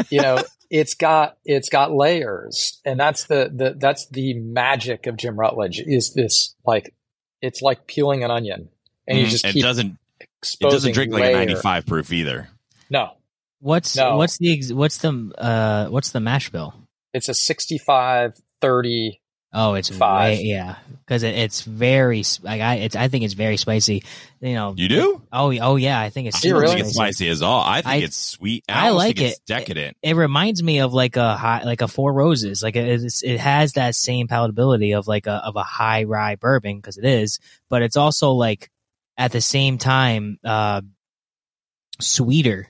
[0.09, 5.17] you know, it's got it's got layers, and that's the the that's the magic of
[5.17, 5.79] Jim Rutledge.
[5.85, 6.93] Is this like
[7.41, 8.69] it's like peeling an onion,
[9.07, 9.29] and you Mhm.
[9.29, 9.63] just it keep
[10.41, 10.67] doesn't.
[10.67, 12.49] It doesn't drink like a 95 proof either.
[12.89, 13.12] No,
[13.59, 14.17] What's No.
[14.17, 16.73] what's the what's the uh what's the mash bill?
[17.13, 19.19] it's a 65 30
[19.55, 20.39] Oh, it's Five.
[20.39, 24.03] way, yeah, because it, it's very like I it's I think it's very spicy.
[24.41, 24.73] You know.
[24.75, 25.21] You do?
[25.31, 26.73] Oh, oh yeah, I think it's I Do you don't really?
[26.73, 27.13] think it's spicy.
[27.13, 27.62] spicy as all.
[27.63, 28.63] I think I- it's sweet.
[28.67, 29.45] I almost like think it's it.
[29.45, 29.97] decadent.
[30.01, 32.63] It reminds me of like a high, like a Four Roses.
[32.63, 36.36] Like it, it's, it has that same palatability of like a of a high rye
[36.36, 38.71] bourbon because it is, but it's also like
[39.17, 40.82] at the same time uh
[41.99, 42.67] sweeter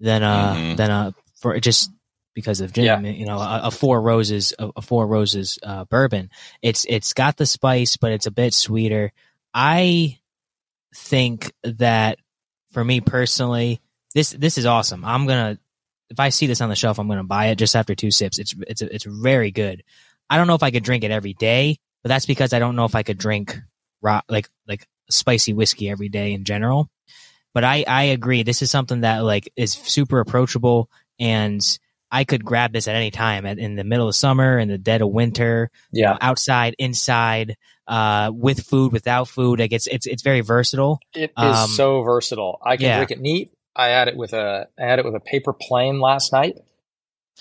[0.00, 0.76] than uh Mhm.
[0.76, 1.90] than uh for just
[2.34, 3.04] because of Jim.
[3.04, 3.10] Yeah.
[3.10, 6.30] You know, a, a Four Roses, a, a Four Roses uh, bourbon.
[6.62, 9.12] It's it's got the spice, but it's a bit sweeter.
[9.52, 10.18] I
[10.94, 12.18] think that
[12.72, 13.80] for me personally,
[14.14, 15.04] this this is awesome.
[15.04, 15.58] I'm gonna
[16.10, 18.38] if I see this on the shelf, I'm gonna buy it just after two sips.
[18.38, 19.82] It's it's it's very good.
[20.30, 22.76] I don't know if I could drink it every day, but that's because I don't
[22.76, 23.58] know if I could drink
[24.00, 26.88] raw like like spicy whiskey every day in general.
[27.54, 28.42] But I I agree.
[28.42, 31.60] This is something that like is super approachable, and
[32.10, 34.78] I could grab this at any time at, in the middle of summer, in the
[34.78, 39.58] dead of winter, yeah outside, inside, uh, with food, without food.
[39.60, 41.00] Like it's it's it's very versatile.
[41.14, 42.58] It is Um, so versatile.
[42.64, 42.96] I can yeah.
[42.98, 43.50] drink it neat.
[43.74, 46.58] I had it with a I had it with a paper plane last night.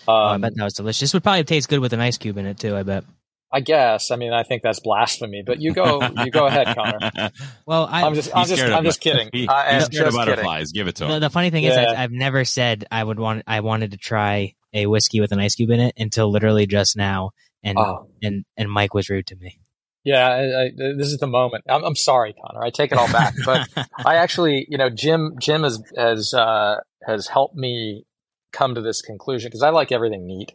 [0.08, 1.00] Oh, I Um, bet that was delicious.
[1.02, 2.76] This would probably taste good with an ice cube in it too.
[2.76, 3.04] I bet.
[3.52, 4.12] I guess.
[4.12, 5.44] I mean, I think that's blasphemy.
[5.46, 7.32] But you go, you go ahead, Connor.
[7.66, 9.30] Well, I, I'm just, I'm just, I'm just kidding.
[9.34, 10.36] He, I am he's scared of just kidding.
[10.36, 10.72] butterflies.
[10.72, 11.22] Give it to the, him.
[11.22, 13.44] the funny thing is, I, I've never said I would want.
[13.48, 16.96] I wanted to try a whiskey with an ice cube in it until literally just
[16.98, 17.32] now,
[17.64, 19.60] and Oh, and and Mike was rude to me.
[20.04, 20.28] yeah.
[20.28, 21.64] I, I, this is the moment.
[21.70, 22.64] I'm, I'm sorry, Connor.
[22.64, 23.34] I take it all back.
[23.46, 23.68] But
[24.06, 28.06] I actually, you know, Jim, Jim has has uh, has helped me
[28.54, 30.54] come to this conclusion because I like everything neat.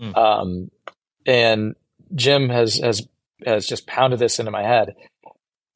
[0.00, 0.16] Mm.
[0.16, 0.70] Um,
[1.26, 1.74] and
[2.14, 3.06] Jim has has
[3.44, 4.94] has just pounded this into my head.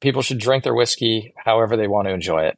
[0.01, 2.57] People should drink their whiskey however they want to enjoy it.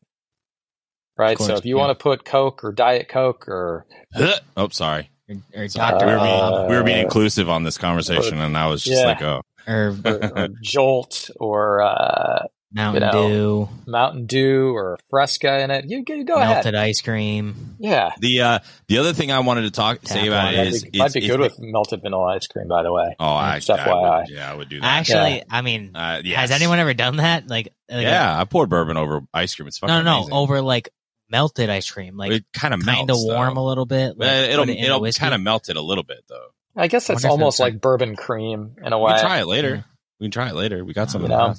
[1.18, 1.38] Right.
[1.38, 1.86] course, so if you yeah.
[1.86, 3.86] want to put Coke or Diet Coke or
[4.58, 5.10] oh, sorry.
[5.28, 8.56] or, or Doctor we, were being, Uh, we were being inclusive on this conversation, and
[8.58, 9.08] I was just yeah.
[9.08, 15.00] like, oh, or or, or Jolt or uh, Mountain you know, Dew, Mountain Dew or
[15.10, 16.50] Fresca in it, you, you go ahead.
[16.56, 17.76] melted ice cream.
[17.80, 18.12] Yeah.
[18.20, 20.54] the uh, the other thing I wanted to talk say about water.
[20.54, 22.84] it That'd is be, might be it's- good it's- with melted vanilla ice cream, by
[22.84, 23.16] the way.
[23.20, 24.20] Oh, I, Just I FYI.
[24.20, 24.86] would, yeah, I would do that.
[24.86, 26.38] Actually, I mean, uh, yes.
[26.40, 27.48] has anyone ever done that?
[27.48, 29.68] Like, like Yeah, I poured bourbon over ice cream.
[29.68, 30.34] It's fucking no, no, no, amazing.
[30.34, 30.90] over like
[31.30, 34.18] melted ice cream, like it kind of kind of warm a little bit.
[34.18, 35.22] Like, it'll it it'll whiskey.
[35.22, 36.48] kind of melt it a little bit though.
[36.76, 39.12] I guess it's almost like bourbon cream in a We way.
[39.14, 39.76] can try it later.
[39.76, 39.82] Yeah.
[40.20, 40.84] We can try it later.
[40.84, 41.56] We got some You in the know?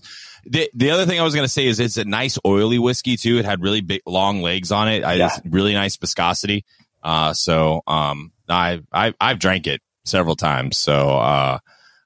[0.47, 3.39] The the other thing I was gonna say is it's a nice oily whiskey too.
[3.39, 5.05] It had really big long legs on it.
[5.05, 5.27] I, Yeah.
[5.27, 6.65] It's really nice viscosity.
[7.03, 10.77] Uh, so um, I I I've drank it several times.
[10.79, 11.59] So uh,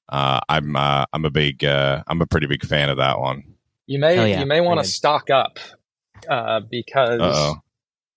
[0.08, 3.44] uh, I'm uh, I'm a big uh, I'm a pretty big fan of that one.
[3.86, 4.40] You may yeah.
[4.40, 5.58] you may want to stock up
[6.28, 7.54] uh, because Uh oh.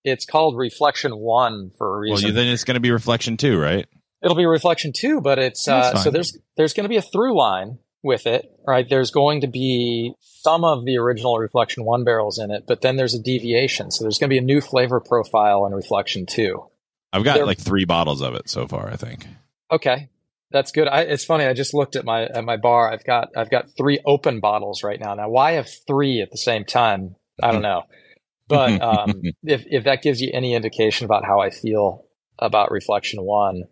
[0.04, 2.28] it's called Reflection One for a Well, reason.
[2.28, 3.88] you, then it's gonna be reflection Two, right?
[4.22, 7.38] It'll be Reflection Two, but it's uh, so there's there's going to be a through
[7.38, 8.88] line with it, right?
[8.88, 12.96] There's going to be some of the original Reflection One barrels in it, but then
[12.96, 13.92] there's a deviation.
[13.92, 16.68] So there's going to be a new flavor profile in Reflection Two.
[17.12, 18.88] I've got like three bottles of it so far.
[18.90, 19.28] I think.
[19.72, 20.10] Okay,
[20.52, 20.88] that's good.
[20.88, 21.46] I, it's funny.
[21.46, 22.92] I just looked at my at my bar.
[22.92, 25.16] I've got I've got three open bottles right now.
[25.16, 27.16] Now, why have three at the same time?
[27.42, 27.84] I don't know.
[28.48, 32.06] But um, if if that gives you any indication about how I feel
[32.38, 33.64] about Reflection One,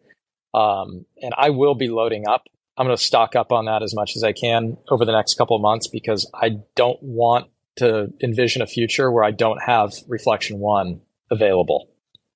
[0.52, 2.42] um, and I will be loading up.
[2.78, 5.38] I'm going to stock up on that as much as I can over the next
[5.38, 9.94] couple of months because I don't want to envision a future where I don't have
[10.08, 11.90] Reflection One available.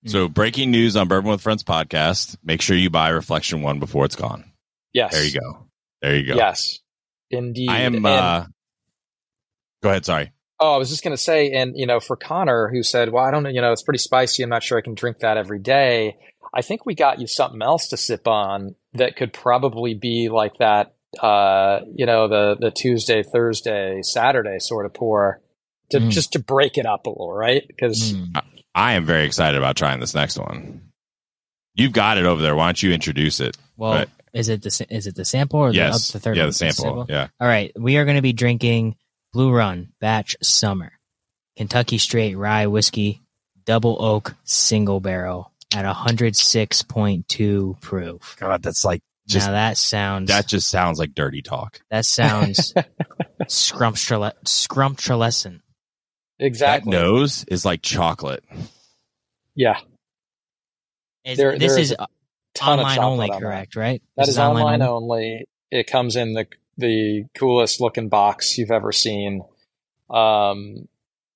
[0.06, 2.38] So breaking news on Bourbon with Friends podcast.
[2.44, 4.52] Make sure you buy Reflection One before it's gone.
[4.94, 5.14] Yes.
[5.14, 5.68] There you go.
[6.02, 6.36] There you go.
[6.36, 6.80] Yes.
[7.30, 7.70] Indeed.
[7.70, 7.96] I am.
[7.96, 8.46] And- uh
[9.84, 10.06] Go ahead.
[10.06, 10.32] Sorry.
[10.60, 13.24] Oh, I was just going to say, and you know, for Connor, who said, "Well,
[13.24, 14.42] I don't know, you know, it's pretty spicy.
[14.42, 16.18] I'm not sure I can drink that every day."
[16.52, 20.58] I think we got you something else to sip on that could probably be like
[20.60, 25.42] that, uh, you know, the the Tuesday, Thursday, Saturday sort of pour,
[25.92, 26.10] to Mm.
[26.10, 27.64] just to break it up a little, right?
[27.68, 28.42] Because Mm.
[28.76, 30.82] I am very excited about trying this next one.
[31.76, 32.56] You've got it over there.
[32.56, 33.56] Why don't you introduce it?
[33.78, 34.10] Well, Right.
[34.34, 36.08] is it the is it the sample or yes.
[36.12, 36.50] the, the third yeah, one?
[36.50, 37.06] the sample.
[37.10, 37.28] Yeah.
[37.40, 38.96] All right, we are going to be drinking
[39.34, 40.92] Blue Run Batch Summer,
[41.56, 43.22] Kentucky Straight Rye Whiskey,
[43.66, 48.36] Double Oak Single Barrel at 106.2 proof.
[48.40, 51.82] God, that's like just now that sounds that just sounds like dirty talk.
[51.92, 52.74] that sounds
[53.48, 55.48] scrumptious scrumptious.
[56.40, 58.44] exactly, That nose is like chocolate.
[59.56, 59.80] yeah,
[61.26, 61.98] Is, There- this there is is
[62.56, 63.46] ton online chocolate only, on that.
[63.46, 63.76] correct?
[63.76, 64.02] Right?
[64.16, 65.46] That This is online only.
[65.72, 69.42] It comes in the the coolest looking box you've ever seen.
[70.10, 70.88] Um,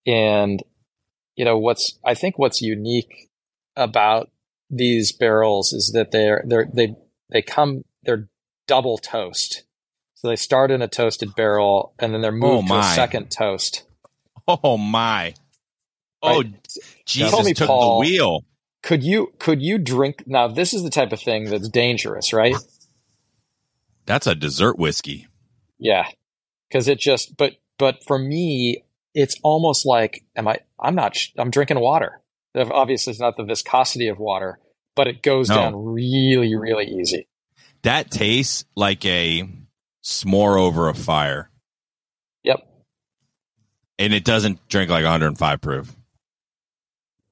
[0.07, 0.63] and
[1.35, 3.29] you know what's I think what's unique
[3.81, 4.29] about
[4.69, 6.95] these barrels is that they're they're they
[7.29, 8.29] they come they're
[8.67, 9.63] double toast.
[10.15, 13.31] So they start in a toasted barrel and then they're oh, moved to a second
[13.31, 13.83] toast.
[14.47, 15.33] Oh my.
[16.21, 16.67] Oh Right.
[17.05, 17.99] Jesus Tell me, took Paul.
[17.99, 18.45] the wheel.
[18.83, 22.55] Could you could you drink now this is the type of thing that's dangerous, right?
[24.05, 25.27] That's a dessert whiskey.
[25.77, 26.07] Yeah.
[26.71, 31.51] Cause it just, but, but for me, it's almost like, am I, I'm not, I'm
[31.51, 32.21] drinking water.
[32.55, 34.59] Obviously, it's not the viscosity of water,
[34.95, 35.55] but it goes No.
[35.55, 37.27] down really, really easy.
[37.83, 39.47] That tastes like a
[40.03, 41.49] s'more over a fire.
[42.43, 42.67] Yep.
[43.99, 45.95] And it doesn't drink like 105 proof.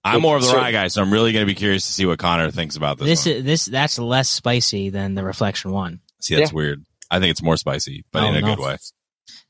[0.03, 1.91] I'm more of the cer- rye guy, so I'm really going to be curious to
[1.91, 3.07] see what Connor thinks about this.
[3.07, 3.35] This one.
[3.35, 5.99] is this that's less spicy than the Reflection one.
[6.21, 6.55] see, that's yeah.
[6.55, 6.85] weird.
[7.11, 8.47] I think it's more spicy, but Oh, in a no.
[8.55, 8.77] good way.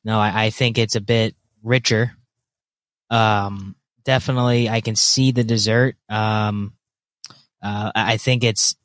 [0.03, 2.13] No, I, I think it's a bit richer.
[3.11, 5.95] Um, definitely, I can see the dessert.
[6.09, 6.73] Um,
[7.61, 8.75] uh, I think it's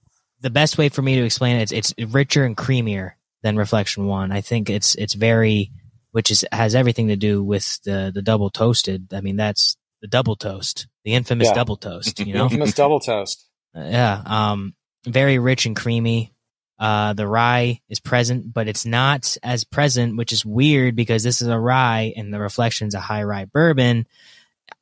[0.40, 1.72] the best way for me to explain it.
[1.72, 4.32] It's, it's richer and creamier than Reflection One.
[4.32, 5.70] I think it's it's very,
[6.12, 9.12] which is has everything to do with the the double toasted.
[9.12, 11.54] I mean, that's the double toast, the infamous Yeah.
[11.54, 12.18] double toast.
[12.20, 13.46] You know, Infamous double toast.
[13.76, 14.22] Uh, yeah.
[14.24, 14.74] Um,
[15.06, 16.32] very rich and creamy.
[16.76, 21.40] Uh, the rye is present, but it's not as present, which is weird because this
[21.40, 24.06] is a rye and the reflection's a high rye bourbon.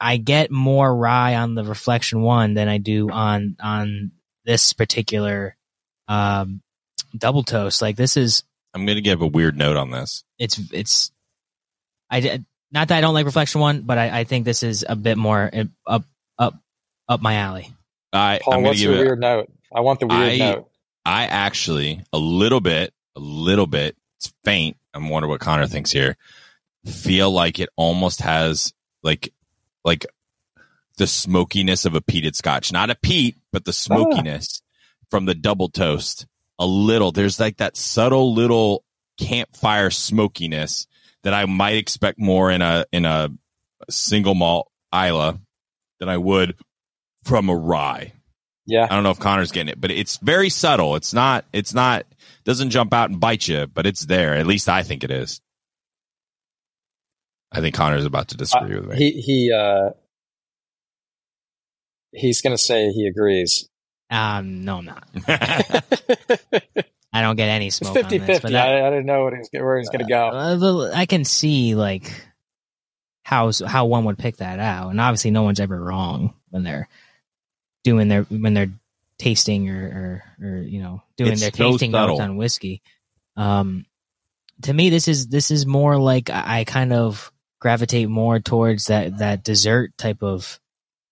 [0.03, 4.11] I get more rye on the reflection one than I do on on
[4.45, 5.57] this particular
[6.09, 6.61] um,
[7.17, 7.81] double toast.
[7.81, 8.43] Like this is
[8.75, 10.25] I'm going to give a weird note on this.
[10.39, 11.13] it's it's
[12.11, 14.83] I did- not that I don't like reflection one, but I, I think this is
[14.89, 16.05] a bit more uh, up
[16.39, 16.55] up
[17.09, 17.71] up my alley.
[18.15, 19.05] I, Paul, I'm going what's to your give it.
[19.05, 19.53] weird note?
[19.75, 20.69] I want the weird I- note.
[21.05, 23.97] I actually a little bit, a little bit.
[24.19, 24.77] It's faint.
[24.95, 26.17] I'm wondering what Connor thinks here.
[26.87, 29.33] Feel like it almost has like
[29.85, 30.07] like
[30.97, 33.73] the smokiness of a peated scotch, not a peat, but the ah.
[33.73, 34.63] smokiness
[35.11, 36.27] from the double toast.
[36.59, 37.13] A little.
[37.13, 38.85] There's like that subtle little
[39.19, 40.87] campfire smokiness
[41.23, 43.31] that I might expect more in a in a
[43.91, 45.39] single malt Islay
[45.99, 46.57] than I would
[47.25, 48.13] from a rye.
[48.67, 48.85] Yeah.
[48.85, 50.95] I don't know if Connor's getting it, but it's very subtle.
[50.97, 51.45] It's not.
[51.53, 52.07] It's not.
[52.45, 54.35] Doesn't jump out and bite you, but it's there.
[54.35, 55.41] At least I think it is.
[57.53, 58.97] I think Connor's about to disagree with me.
[58.97, 59.91] He, he, uh,
[62.13, 63.69] he's going to say he agrees.
[64.11, 65.09] Um, no, I'm not.
[67.15, 68.39] I don't get any It's smoke 50 on this.
[68.41, 68.53] 50.
[68.53, 70.29] That, I, I didn't know what he was, where he's going to go.
[70.29, 72.11] Uh, the- I can see like
[73.23, 76.89] how how one would pick that out, and obviously no one's ever wrong when they're
[77.85, 78.73] doing their when they're
[79.19, 82.83] tasting or or, or you know doing It's their so tasting notes on whiskey.
[83.37, 83.87] Um,
[84.63, 87.31] to me, this is this is more like I I kind of
[87.63, 90.59] gravitate more towards that that dessert type of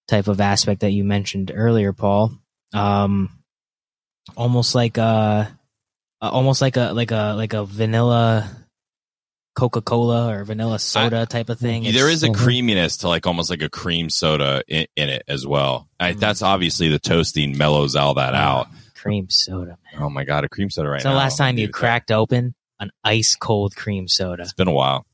[0.09, 2.33] type of aspect that you mentioned earlier, Paul.
[2.75, 3.31] Um,
[4.37, 5.57] almost like a
[6.21, 8.51] uh, almost like a like a like a vanilla
[9.55, 11.85] Coca Cola or vanilla soda type of thing.
[11.93, 12.37] there is a Mhm.
[12.37, 15.89] creaminess to like almost like a cream soda in, in it as well.
[15.99, 16.21] I, Mm.
[16.21, 18.67] that's obviously the toasting mellows all that out.
[18.95, 19.79] cream soda.
[19.93, 20.03] Man.
[20.03, 21.17] Oh my god, a cream soda right It's the now.
[21.17, 24.43] last time you Dude, cracked open an ice cold cream soda.
[24.43, 25.07] It's been a while.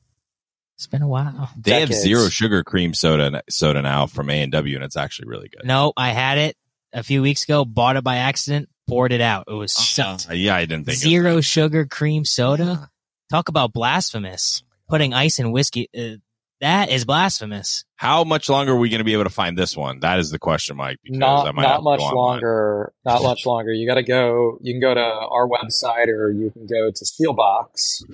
[0.77, 1.49] It's been a while.
[1.59, 5.27] They have zero sugar cream soda soda now from A and W, and it's actually
[5.27, 5.65] really good.
[5.65, 6.55] No, I had it
[6.93, 7.65] a few weeks ago.
[7.65, 8.69] Bought it by accident.
[8.87, 9.45] Poured it out.
[9.47, 12.89] It was Uh, so yeah, I didn't think of zero sugar cream soda.
[13.31, 14.61] Talk about blasphemous.
[14.87, 15.89] Putting ice in whiskey.
[15.97, 16.17] Uh,
[16.61, 17.83] That is blasphemous.
[17.95, 19.99] How much longer are we going to be able to find this one?
[20.01, 20.99] That is the question, Mike.
[21.03, 22.93] Because I not might not much longer.
[23.03, 23.73] Not much longer.
[23.73, 24.57] You got to go.
[24.61, 28.05] You can go to our website or you can go to Seelbach's,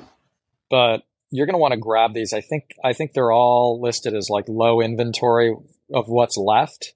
[0.69, 1.03] but
[1.33, 2.31] you're going to want to grab these.
[2.31, 5.53] I think I think they're all listed as like low inventory
[5.93, 6.93] of what's left.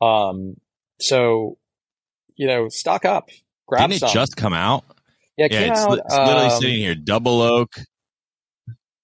[0.00, 0.56] Um,
[1.00, 1.58] so
[2.36, 3.28] you know, stock up.
[3.66, 4.08] Grab Didn't some.
[4.10, 4.84] it just come out?
[5.36, 6.94] yeah, it Yeah, it's, out, it's literally um, sitting here.
[6.94, 7.72] Double oak.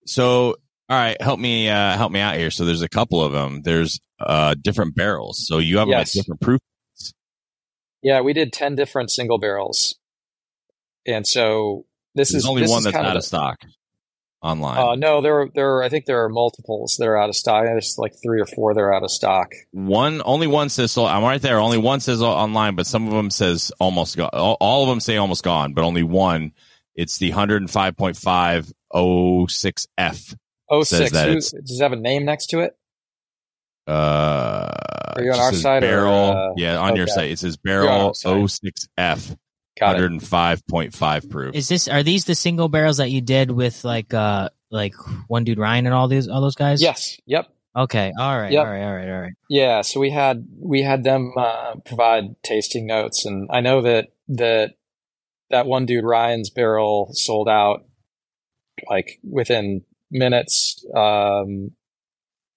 [0.06, 0.56] So,
[0.88, 2.50] all right, help me uh, help me out here.
[2.50, 3.62] So, there's a couple of them.
[3.62, 5.46] There's uh, different barrels.
[5.46, 6.12] So you have them at Yes.
[6.12, 6.60] different proof.
[8.02, 9.96] Yeah, we did ten different single barrels,
[11.06, 13.58] and so this There's is only one that's out of of stock
[14.42, 14.78] online.
[14.78, 15.82] Uh, no, there, there.
[15.82, 17.64] I think there are multiples that are out of stock.
[17.64, 19.52] There's like three or four that are out of stock.
[19.70, 20.96] one, only one says.
[20.98, 21.58] I'm right there.
[21.58, 24.30] Only one says online, but some of them says almost gone.
[24.32, 26.52] All, all of them say almost gone, but only one.
[26.94, 30.36] It's the 105.5 06F.
[30.70, 31.12] Oh six.
[31.12, 32.76] It's- does it have a name next to it?
[33.86, 34.70] Uh,
[35.16, 36.30] Are you on our says site or, Barrel.
[36.30, 37.12] uh, yeah, on your okay.
[37.12, 37.30] site.
[37.30, 39.36] It says barrel our 06F.
[39.78, 40.10] Got it.
[40.10, 41.54] 105.5 proof.
[41.54, 44.94] Is this are these the single barrels that you did with like uh like
[45.28, 46.82] one dude Ryan and all these all those guys?
[46.82, 47.18] Yes.
[47.26, 47.48] Yep.
[47.74, 48.12] Okay.
[48.18, 48.52] All right.
[48.52, 48.66] Yep.
[48.66, 48.84] All right.
[48.84, 49.08] All right.
[49.08, 49.32] All right.
[49.48, 49.80] Yeah.
[49.80, 54.74] So we had we had them uh, provide tasting notes, and I know that that
[55.48, 57.84] that one dude Ryan's barrel sold out
[58.90, 60.84] like within minutes.
[60.94, 61.72] Um,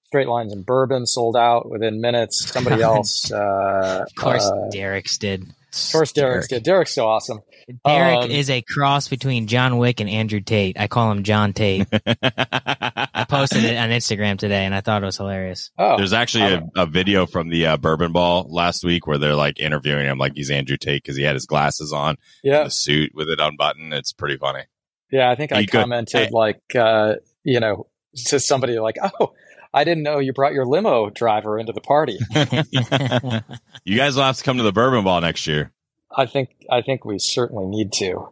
[0.08, 2.50] Straight lines and bourbon sold out within minutes.
[2.52, 5.46] Somebody else, uh, Of course, uh, Derek's did.
[5.88, 6.64] Of course, Derek's did.
[6.64, 7.40] Derek's so awesome.
[7.86, 10.80] Derek Um, is a cross between John Wick and Andrew Tate.
[10.80, 11.88] I call him John Tate.
[12.24, 15.72] I posted it on Instagram today, and I thought it was hilarious.
[15.78, 19.36] Oh, There's actually a, a video from the uh, Bourbon Ball last week where they're
[19.36, 22.72] like interviewing him like he's Andrew Tate because he had his glasses on, yeah, the
[22.72, 23.94] suit with it unbuttoned.
[23.94, 24.64] It's pretty funny.
[25.12, 25.30] yeah.
[25.30, 26.30] I think I You could- commented hey.
[26.32, 27.88] like, uh, you know,
[28.28, 29.34] to somebody like, "Oh,
[29.76, 32.18] I didn't know you brought your limo driver into the party."
[33.88, 35.72] You guys will have to come to the Bourbon Ball next year.
[36.16, 38.30] I think I think we certainly need to.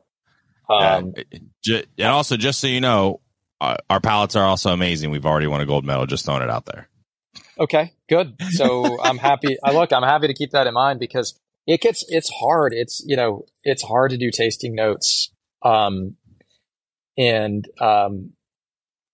[0.67, 1.13] Um,
[1.63, 3.21] Ju- and also, just so you know,
[3.61, 5.11] our palates are also amazing.
[5.11, 6.05] We've already won a gold medal.
[6.07, 6.89] Just throwing it out there.
[7.59, 8.35] Okay, good.
[8.51, 9.57] So I'm happy.
[9.63, 12.73] I look, I'm happy to keep that in mind because it gets it's hard.
[12.73, 15.31] It's you know it's hard to do tasting notes,
[15.63, 16.15] um,
[17.17, 18.31] and um,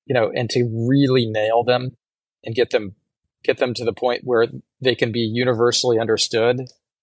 [0.05, 1.97] you know, and to really nail them
[2.43, 2.95] and get them
[3.43, 4.47] get them to the point where
[4.81, 6.61] they can be universally understood.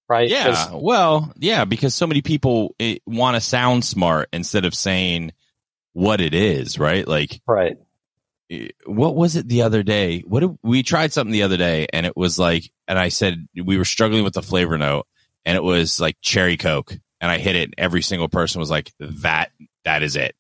[0.09, 0.31] Right?
[0.31, 5.33] yeah Well, yeah, because so many people eh, want to sound smart instead of saying
[5.95, 7.09] what it is, right?
[7.09, 7.77] Like, Right.
[8.51, 10.21] eh, what was it the other day?
[10.21, 13.49] What did, we tried something the other day, and it was like, and I said
[13.61, 15.07] we were struggling with the flavor note,
[15.45, 17.65] and it was like cherry coke, and I hit it.
[17.65, 19.51] And every single person was like, "That,
[19.85, 20.37] that is it."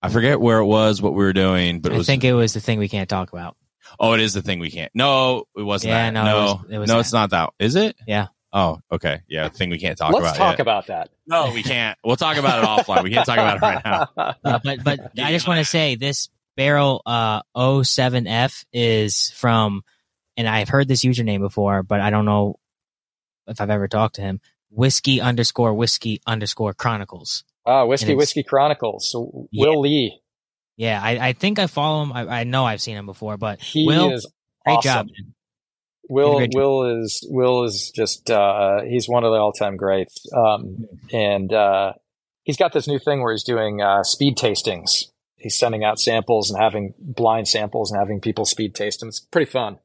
[0.00, 2.06] I forget where it was, what we were doing, but it I was.
[2.06, 3.56] think it was the thing we can't talk about.
[4.00, 4.90] Oh, it is the thing we can't.
[4.94, 5.90] No, it wasn't.
[5.90, 6.12] Yeah, that.
[6.12, 7.00] no, it no, was- it was no, that.
[7.00, 7.50] it's not that.
[7.58, 7.96] Is it?
[8.06, 8.28] Yeah.
[8.54, 9.20] Oh, okay.
[9.28, 10.36] Yeah, thing we can't talk Let's about.
[10.36, 10.60] talk yet.
[10.60, 11.08] about that.
[11.26, 11.98] No, we can't.
[12.04, 13.02] We'll talk about it offline.
[13.02, 14.08] We can't talk about it right now.
[14.44, 19.82] Uh, but but I just want to say this barrel uh 07F is from,
[20.36, 22.58] and I've heard this username before, but I don't know
[23.46, 24.40] if I've ever talked to him.
[24.70, 27.44] Whiskey underscore whiskey underscore chronicles.
[27.64, 29.10] Ah, Whiskey Whiskey Chronicles.
[29.10, 29.66] So Yeah.
[29.66, 30.20] Will Lee.
[30.76, 32.12] Yeah, I, I think I follow him.
[32.12, 34.26] I, I know I've seen him before, but He Will, is
[34.64, 34.82] great awesome.
[34.90, 35.06] job.
[35.06, 35.34] man.
[36.08, 36.58] Will Great job.
[36.58, 41.52] Will is Will is just uh, he's one of the all time greats, um, and
[41.52, 41.92] uh,
[42.42, 45.04] he's got this new thing where he's doing uh, speed tastings.
[45.36, 49.08] He's sending out samples and having blind samples and having people speed taste them.
[49.08, 49.78] It's pretty fun.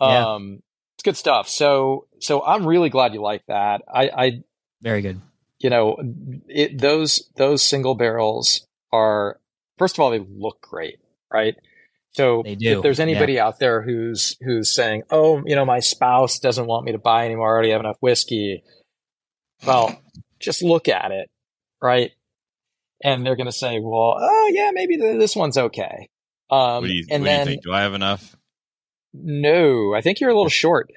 [0.00, 0.34] Yeah.
[0.34, 0.62] Um,
[0.94, 1.48] it's good stuff.
[1.48, 3.82] So so I'm really glad you like that.
[3.92, 4.42] I, I
[4.82, 5.20] Very good.
[5.58, 5.96] you know
[6.48, 9.38] it, those those single barrels are
[9.78, 10.98] first of all they look great,
[11.32, 11.54] right?
[12.12, 15.80] So They do, if there's anybody out there who's who's saying, "Oh, you know, my
[15.80, 17.48] spouse doesn't want me to buy anymore.
[17.48, 18.62] I already have enough whiskey,"
[19.66, 20.00] well,
[20.40, 21.28] just look at it,
[21.82, 22.12] right?
[23.04, 26.08] And they're going to say, "Well, oh yeah, maybe th- this one's okay."
[26.50, 27.62] Um, What do you, and what do you then think?
[27.64, 28.34] Do I have enough?
[29.12, 30.90] no, I think you're a little short.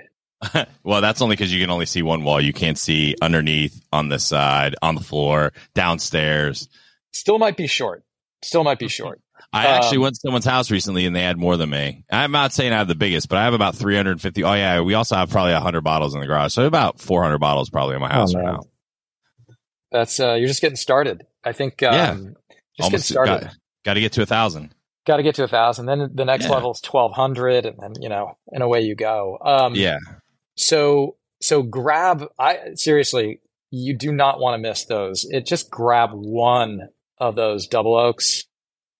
[0.84, 2.40] well, that's only because you can only see one wall.
[2.40, 6.70] You can't see underneath, on the side, on the floor, downstairs.
[7.12, 8.04] Still might be short.
[8.42, 9.20] Still might be short.
[9.52, 12.04] I actually Um, went to someone's house recently and they had more than me.
[12.12, 14.44] I'm not saying I have the biggest, but I have about 350.
[14.44, 14.82] Oh, yeah.
[14.82, 16.54] We also have probably 100 bottles in the garage.
[16.54, 18.60] So about 400 bottles probably in my house right now.
[19.92, 21.26] That's uh, you're just getting started.
[21.44, 21.82] I think.
[21.84, 22.18] Um, Yeah.
[22.78, 23.42] Just get started.
[23.42, 23.54] Got,
[23.86, 24.74] got to get to a thousand.
[25.06, 25.88] got to get to a thousand.
[25.88, 26.52] Then the next Yeah.
[26.52, 29.38] level is twelve hundred, and then you know, and away you go.
[29.44, 29.98] Um, Yeah.
[30.56, 32.26] So so grab.
[32.38, 35.26] I seriously, you do not want to miss those.
[35.30, 36.90] It just grab one
[37.20, 38.44] of those double oaks.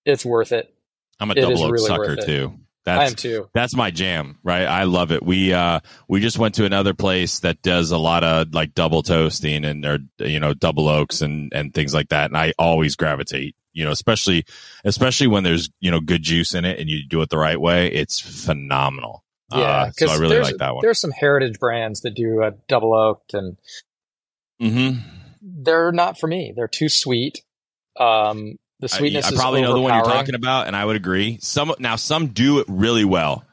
[0.06, 0.74] It's worth it.
[1.20, 2.60] I'm a It double oak really sucker too.
[2.86, 3.50] That's I am too.
[3.54, 4.64] that's my jam, right?
[4.66, 5.22] I love it.
[5.22, 9.04] We uh we just went to another place that does a lot of like double
[9.04, 12.96] toasting and or you know double oaks and and things like that, and I always
[12.96, 13.56] gravitate.
[13.74, 14.46] You know, especially
[14.86, 17.60] especially when there's you know good juice in it and you do it the right
[17.60, 19.24] way, it's phenomenal.
[19.52, 20.82] Yeah, uh, so I really like that one.
[20.84, 23.58] There's some heritage brands that do a double oaked, and
[24.62, 25.00] Mm-hmm.
[25.42, 26.54] they're not for me.
[26.56, 27.42] They're too sweet.
[28.00, 29.26] Um, the sweetness.
[29.26, 31.38] I, I is probably know the one you're talking about, and I would agree.
[31.42, 33.44] Some now some do it really well,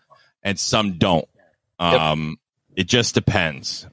[0.42, 1.28] and some don't.
[1.78, 2.38] Um,
[2.74, 3.86] it just depends.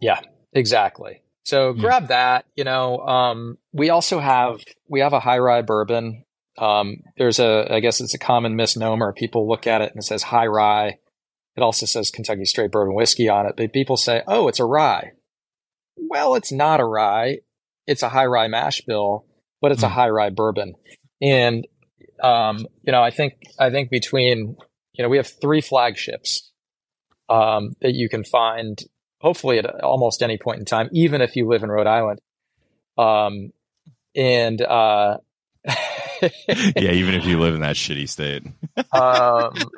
[0.00, 0.20] Yeah,
[0.52, 1.22] exactly.
[1.44, 2.44] So grab that.
[2.56, 6.24] You know, um, we also have we have a high rye bourbon.
[6.58, 9.12] Um, there's a I guess it's a common misnomer.
[9.12, 10.98] People look at it and it says high rye.
[11.56, 14.64] It also says Kentucky Straight Bourbon Whiskey on it, but people say, "Oh, it's a
[14.64, 15.12] rye."
[15.96, 17.38] Well, it's not a rye.
[17.86, 19.26] It's a high rye mash bill,
[19.62, 19.94] but it's a Hmm.
[19.94, 20.74] high rye bourbon.
[21.22, 21.66] And
[22.22, 24.56] um, you know, I think I think between
[24.92, 26.50] you know we have three flagships
[27.30, 28.78] um, that you can find
[29.22, 32.20] hopefully at almost any point in time, even if you live in Rhode Island.
[32.98, 33.52] Um,
[34.14, 35.18] and uh,
[35.66, 38.44] yeah, even if you live in that shitty state.
[38.92, 39.70] um,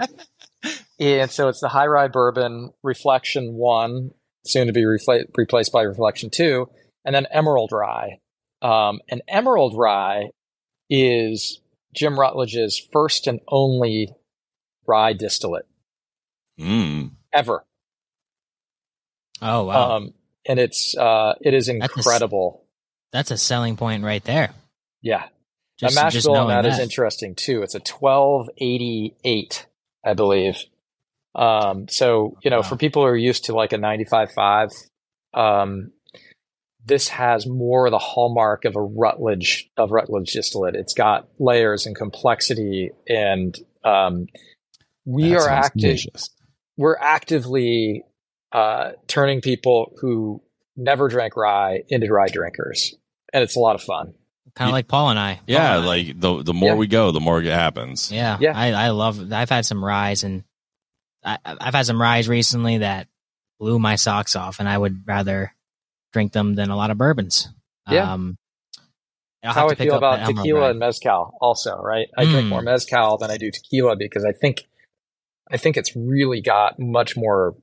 [0.98, 4.10] and so it's the High Rye Bourbon Reflection One,
[4.46, 6.68] soon to be refla- replaced by Reflection Two,
[7.04, 8.18] and then Emerald Rye.
[8.64, 10.30] Um, and Emerald Rye
[10.90, 11.60] is
[11.94, 14.08] Jim Rutledge's first and only
[14.86, 15.66] rye distillate
[16.58, 17.10] Mm.
[17.32, 17.64] ever.
[19.42, 20.14] Oh wow, Um,
[20.46, 22.64] and it's uh, it is That's a s- incredible.
[23.12, 24.52] that's a selling point right there.
[25.02, 25.28] Yeah,
[25.78, 27.62] Just, a mash bill on knowing that is interesting too.
[27.62, 29.66] It's a twelve eighty eight,
[30.04, 30.56] I believe.
[31.34, 32.62] Um, so you know, Wow.
[32.62, 34.70] for people who are used to like a ninety five five,
[35.34, 35.90] um,
[36.86, 40.74] this has more of the hallmark of a Rutledge of Rutledge distillate.
[40.74, 44.26] It's got layers and complexity, and um,
[45.04, 45.98] we That are sounds active.
[46.76, 48.04] We're actively
[48.52, 50.42] uh, turning people who
[50.76, 52.94] never drank rye into rye drinkers,
[53.32, 54.14] and it's a lot of fun.
[54.54, 55.40] kind of like Paul and I.
[55.46, 55.86] Yeah, and I.
[55.86, 56.74] like the the more Yeah.
[56.76, 58.10] we go, the more it happens.
[58.12, 58.52] yeah, Yeah.
[58.56, 59.32] I, I love.
[59.32, 60.44] I've had some ryes, and
[61.24, 63.08] I, I've had some ryes recently that
[63.58, 65.54] blew my socks off, and I would rather
[66.14, 67.50] drink them than a lot of bourbons.
[67.90, 68.10] Yeah.
[68.10, 68.36] Um,
[69.42, 70.70] I'll have how to I pick feel up about tequila Rye.
[70.70, 72.06] and mezcal also, right?
[72.16, 72.48] I drink Mm.
[72.48, 74.66] more mezcal than I do tequila because I think
[75.52, 77.54] I think it's really got much more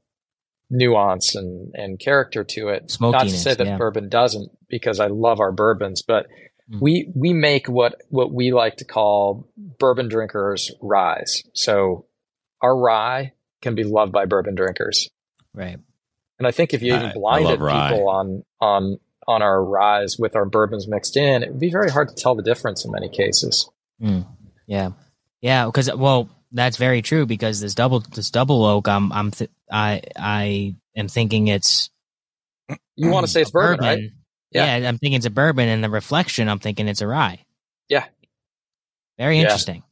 [0.69, 2.95] nuance and, and character to it.
[3.01, 3.77] Not to say that yeah.
[3.77, 6.27] bourbon doesn't, because I love our bourbons, but
[6.71, 6.79] Mm.
[6.79, 11.41] we we make what what we like to call bourbon drinkers ryes.
[11.53, 12.05] So
[12.61, 13.33] our rye
[13.63, 15.09] can be loved by bourbon drinkers.
[15.53, 15.79] Right.
[16.41, 20.45] And I think if you even blinded people on on on our ryes with our
[20.45, 23.69] bourbons mixed in, it would be very hard to tell the difference in many cases.
[24.01, 24.25] Mm.
[24.65, 24.89] Yeah.
[25.39, 25.67] Yeah.
[25.67, 27.27] Because well, that's very true.
[27.27, 31.91] Because this double this double oak, I'm I'm th- I I am thinking it's
[32.95, 33.99] You want to say it's bourbon, right?
[34.49, 34.77] Yeah.
[34.79, 34.89] Yeah.
[34.89, 37.45] I'm thinking it's a bourbon, and the reflection, I'm thinking it's a rye.
[37.87, 38.05] Yeah.
[39.19, 39.83] Very interesting.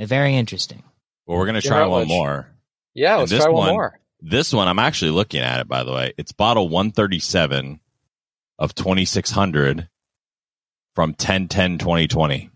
[0.00, 0.82] Uh, Very interesting.
[1.26, 2.08] Well, we're gonna try one Rutledge.
[2.08, 2.48] more.
[2.94, 4.00] Yeah, And let's this try one one- more.
[4.20, 5.68] This one, I'm actually looking at it.
[5.68, 7.80] By the way, it's bottle 137
[8.58, 9.88] of 2600
[10.94, 12.50] from 1010 2020.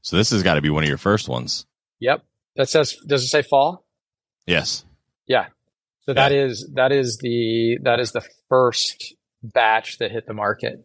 [0.00, 1.66] So this has got to be one of your first ones.
[2.00, 2.24] Yep.
[2.56, 3.84] That says does it say fall?
[4.46, 4.84] Yes.
[5.26, 5.46] Yeah.
[6.02, 10.84] So that is that is the that is the first batch that hit the market.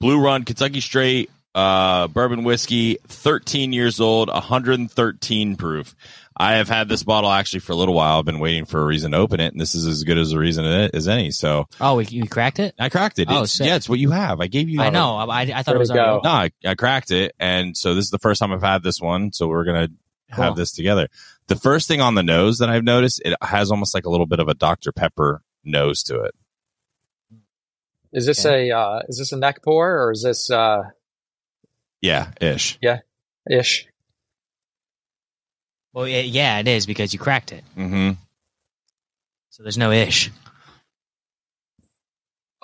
[0.00, 5.94] Blue Run Kentucky Straight uh, bourbon whiskey, 13 years old, 113 proof.
[6.36, 8.18] I have had this bottle actually for a little while.
[8.18, 10.32] I've been waiting for a reason to open it, and this is as good as
[10.32, 11.30] a reason as any.
[11.30, 12.74] So Oh, we, you cracked it?
[12.78, 13.28] I cracked it.
[13.30, 13.66] Oh, It's- sick.
[13.66, 14.40] yeah, it's what you have.
[14.42, 14.80] I gave you.
[14.82, 15.16] I know.
[15.16, 16.20] I, I thought it was we already.
[16.24, 19.00] No, I, I cracked it, and so this is the first time I've had this
[19.00, 19.32] one.
[19.32, 19.88] So we're gonna
[20.28, 20.54] have Cool.
[20.56, 21.08] this together.
[21.46, 24.26] The first thing on the nose that I've noticed, it has almost like a little
[24.26, 26.34] bit of a Dr Pepper nose to it.
[28.12, 30.82] Is this a uh, is this a neck pour or is this uh,
[32.00, 32.78] Yeah, ish.
[32.80, 33.00] Yeah,
[33.50, 33.86] ish?
[35.92, 37.64] Well, yeah, yeah, it is because you cracked it.
[37.74, 38.12] hmm
[39.50, 40.30] So there's no ish.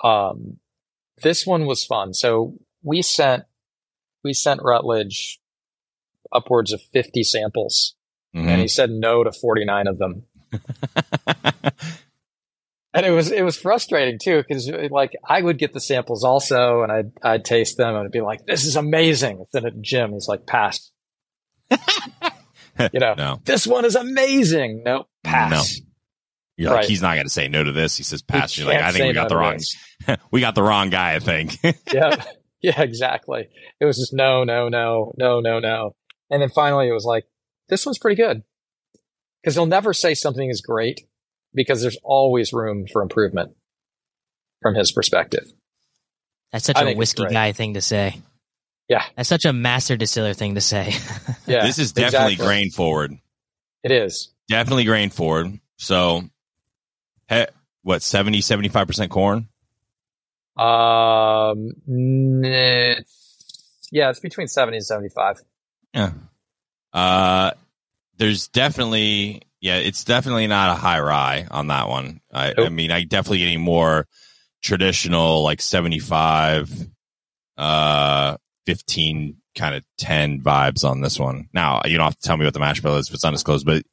[0.03, 0.57] Um,
[1.21, 2.13] this one was fun.
[2.13, 3.43] So we sent
[4.23, 5.39] we sent Rutledge
[6.31, 7.95] upwards of fifty samples,
[8.33, 10.23] hmm and he said no to forty nine of them.
[12.93, 16.83] And it was it was frustrating too because like I would get the samples also,
[16.83, 20.13] and I'd I'd taste them and it'd be like, "This is amazing." Then at Jim,
[20.13, 20.91] he's like, "Pass."
[21.71, 24.83] you know, no, this one is amazing.
[24.85, 25.79] No, pass.
[25.79, 25.85] No.
[26.55, 27.97] You're like he's not going to say no to this.
[27.97, 28.55] He says He pass.
[28.57, 29.59] You're like, I think we got no the wrong.
[30.31, 31.15] we got the wrong guy.
[31.15, 31.57] I think.
[31.91, 32.23] yeah,
[32.61, 33.49] yeah, exactly.
[33.79, 35.95] It was just no, no, no, no, no, no,
[36.29, 37.25] and then finally it was like,
[37.69, 38.43] this one's pretty good
[39.41, 41.01] because he'll never say something is great
[41.53, 43.55] because there's always room for improvement
[44.61, 45.51] from his perspective.
[46.51, 48.21] That's such I a whiskey guy thing to say.
[48.87, 49.03] Yeah.
[49.15, 50.93] That's such a master distiller thing to say.
[51.45, 52.45] Yeah, this is definitely exactly.
[52.45, 53.17] grain forward.
[53.83, 54.29] It is.
[54.47, 55.59] Definitely grain forward.
[55.77, 56.23] So,
[57.27, 57.45] he,
[57.81, 59.49] what 70, 75 percent corn?
[60.55, 61.71] Um,
[62.45, 63.13] it's-
[63.91, 65.37] yeah, it's between seventy and seventy-five.
[65.93, 66.13] Yeah.
[66.93, 67.51] Uh,
[68.17, 72.19] there's definitely yeah, it's definitely not a high rye on that one.
[72.33, 74.07] I, I mean, I definitely getting more
[74.61, 76.69] traditional like 75,
[77.57, 78.35] uh,
[78.65, 81.47] 15 kind of 10 vibes on this one.
[81.53, 83.65] Now, you don't have to tell me what the mash bill is if it's undisclosed,
[83.65, 83.83] but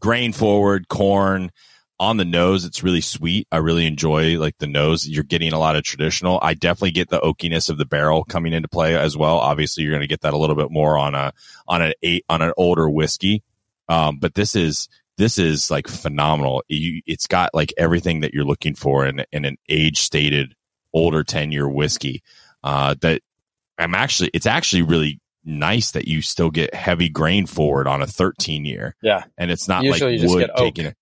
[0.00, 1.50] grain forward, corn
[1.98, 2.64] on the nose.
[2.64, 3.48] It's really sweet.
[3.50, 5.08] I really enjoy like the nose.
[5.08, 6.38] You're getting a lot of traditional.
[6.40, 9.38] I definitely get the oakiness of the barrel coming into play as well.
[9.38, 11.32] Obviously, you're going to get that a little bit more on a
[11.66, 13.42] on an eight on an older whiskey.
[13.88, 16.62] Um, but this is this is like phenomenal.
[16.68, 20.54] You, it's got like everything that you're looking for in in an age stated
[20.92, 22.22] older ten year whiskey.
[22.62, 23.22] Uh, that
[23.78, 28.06] I'm actually it's actually really nice that you still get heavy grain forward on a
[28.06, 30.56] 13 year Yeah, and it's not Usually you like just wood get oak.
[30.58, 30.96] taking it.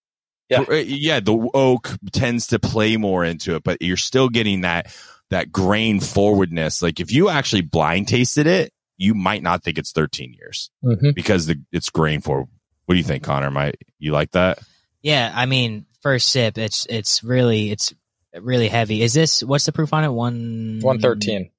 [0.49, 0.61] Yeah.
[0.61, 1.21] Uh, yeah.
[1.21, 4.95] The oak tends to play more into it, but you're still getting that
[5.31, 6.83] that grain forwardness.
[6.83, 11.11] Like if you actually blind tasted it, you might not think it's 13 years mm-hmm.
[11.15, 12.49] because the it's grain forward.
[12.87, 13.51] What do you think, Connor?
[13.51, 14.59] Might you like that?
[15.03, 17.93] yeah, I mean, first sip, it's it's really it's
[18.41, 19.03] really heavy.
[19.03, 20.09] Is this what's the proof on it?
[20.09, 21.51] One one thirteen.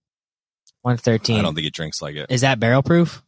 [0.81, 2.27] One I don't think it drinks like it.
[2.29, 3.21] Is that barrel proof,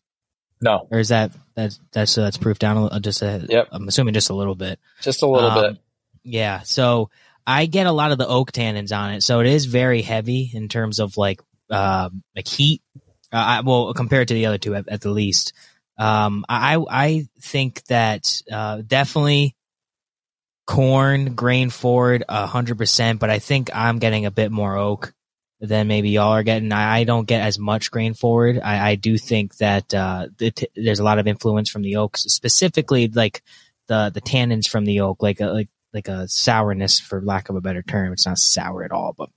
[0.62, 3.45] No, or is that that's that's so that's proof down a, little- just a?
[3.50, 3.68] Yep.
[3.72, 4.80] I'm assuming just a little bit.
[5.02, 5.82] just a little Um, bit.
[6.24, 6.62] Yeah.
[6.62, 7.10] So
[7.45, 9.24] I get a lot of the oak tannins on it.
[9.24, 12.82] So it is very heavy in terms of like um like heat.
[13.32, 15.52] Uh, I, well, compared to the other two at, at the least.
[16.00, 19.56] Um, I I think that uh, definitely
[20.66, 25.14] corn grain forward hundred percent, but I think I'm getting a bit more oak
[25.60, 26.72] than maybe y'all are getting.
[26.72, 28.62] I, I don't get as much grain forward.
[28.64, 32.22] I, I do think that uh, the there's a lot of influence from the oaks,
[32.22, 33.43] specifically like
[33.88, 37.58] the the tannins from the oak, like a, like like a sourness for lack of
[37.58, 38.14] a better term.
[38.14, 39.30] It's not sour at all, but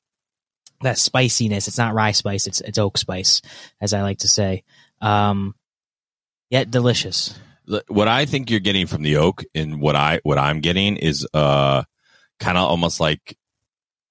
[0.83, 1.67] that spiciness.
[1.67, 2.47] It's not rye spice.
[2.47, 3.43] It's it's oak spice,
[3.81, 4.63] as I like to say.
[5.01, 5.57] Um,
[6.53, 7.35] yet delicious.
[7.89, 11.27] What I think you're getting from the oak and what I what I'm getting is
[11.33, 11.83] uh
[12.39, 13.37] kind of almost like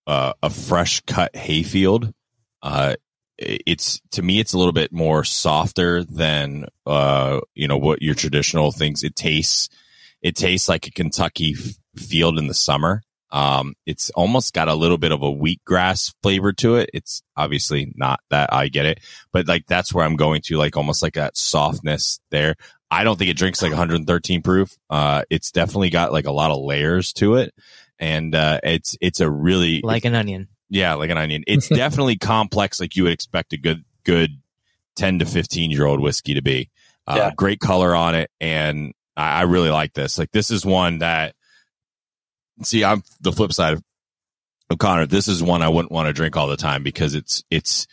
[0.07, 2.13] uh, a fresh cut hayfield.
[2.61, 2.95] Uh,
[3.37, 8.15] it's to me, it's a little bit more softer than uh, you know what your
[8.15, 9.03] traditional things.
[9.03, 9.69] It tastes,
[10.21, 13.01] it tastes like a Kentucky f- field in the summer.
[13.31, 16.89] Um, it's almost got a little bit of a wheatgrass flavor to it.
[16.93, 18.99] It's obviously not that I get it,
[19.31, 22.55] but like that's where I'm going to, like almost like that softness there.
[22.89, 24.75] I don't think it drinks like 113 proof.
[24.89, 27.53] Uh, it's definitely got like a lot of layers to it,
[27.99, 30.49] and uh, it's it's a really Like an onion.
[30.69, 31.43] yeah, like an onion.
[31.47, 34.41] It's definitely complex, like you would expect a good, good
[34.97, 36.69] ten to fifteen year old whiskey to be.
[37.07, 37.31] Uh, Yeah.
[37.33, 40.17] Great color on it, and I, I really like this.
[40.19, 41.33] Like this is one that.
[42.63, 43.83] See, I'm the flip side of
[44.71, 45.07] O'Connor.
[45.07, 47.87] This is one I wouldn't want to drink all the time because it's it's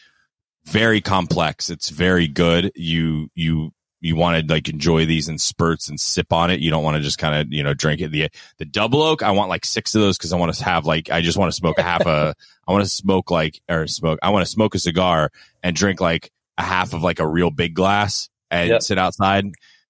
[0.64, 1.70] very complex.
[1.70, 2.72] It's very good.
[2.74, 6.60] You you you want to like enjoy these in spurts and sip on it.
[6.60, 8.10] You don't want to just kind of you know drink it.
[8.10, 10.86] The the double oak, I want like six of those because I want to have
[10.86, 12.34] like I just want to smoke a half a.
[12.68, 14.18] I want to smoke like or smoke.
[14.22, 15.30] I want to smoke a cigar
[15.62, 18.82] and drink like a half of like a real big glass and Yep.
[18.82, 19.46] sit outside.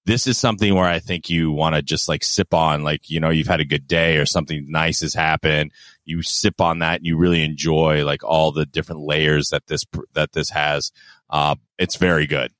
[0.08, 3.20] This is something where I think you want to just like sip on, like, you
[3.20, 5.70] know, you've had a good day or something nice has happened.
[6.06, 9.82] You sip on that and you really enjoy like all the different layers that this,
[10.14, 10.92] that this has.
[11.28, 12.52] Uh, it's very good.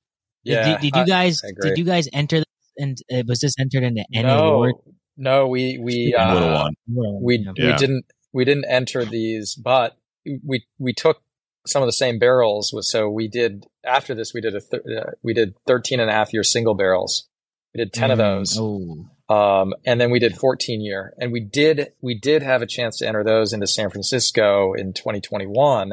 [0.44, 2.46] Yeah, did, did you guys did you guys enter this
[2.76, 4.74] and uh, was this entered into any no, award?
[5.16, 7.72] no, we we uh, we Yeah.
[7.72, 9.96] we didn't we didn't enter these, but
[10.44, 11.22] we we took
[11.66, 12.72] some of the same barrels.
[12.74, 16.11] with- So we did after this we did a th- uh, we did 13 and
[16.11, 17.26] a half year single barrels.
[17.74, 18.58] We did 10 of Mm, those.
[18.58, 22.66] Oh, Um, and then we did 14 year, and we did we did have a
[22.66, 25.92] chance to enter those into San Francisco in 2021,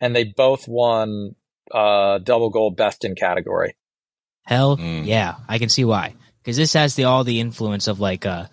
[0.00, 1.34] and they both won
[1.72, 3.74] uh, double gold best in category.
[4.44, 5.06] hell Mm.
[5.06, 5.36] yeah!
[5.48, 8.46] I can see why because this has the all the influence of like uh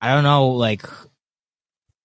[0.00, 0.82] I don't know like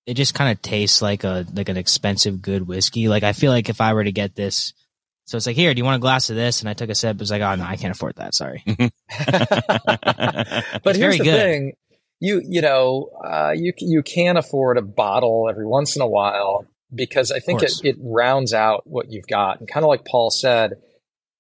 [0.06, 3.08] it just kind of tastes like a like an expensive good whiskey.
[3.08, 4.74] Like I feel like if I were to get this,
[5.26, 6.60] so it's like here, do you want a glass of this?
[6.62, 7.16] And I took a sip.
[7.16, 8.34] It was like, oh no, I can't afford that.
[8.36, 8.64] Sorry.
[8.68, 8.92] but
[10.86, 11.38] It's here's the good.
[11.38, 11.74] thing
[12.20, 16.66] you you know uh, you you can afford a bottle every once in a while
[16.94, 20.30] because I think it, it rounds out what you've got and kind of like Paul
[20.30, 20.74] said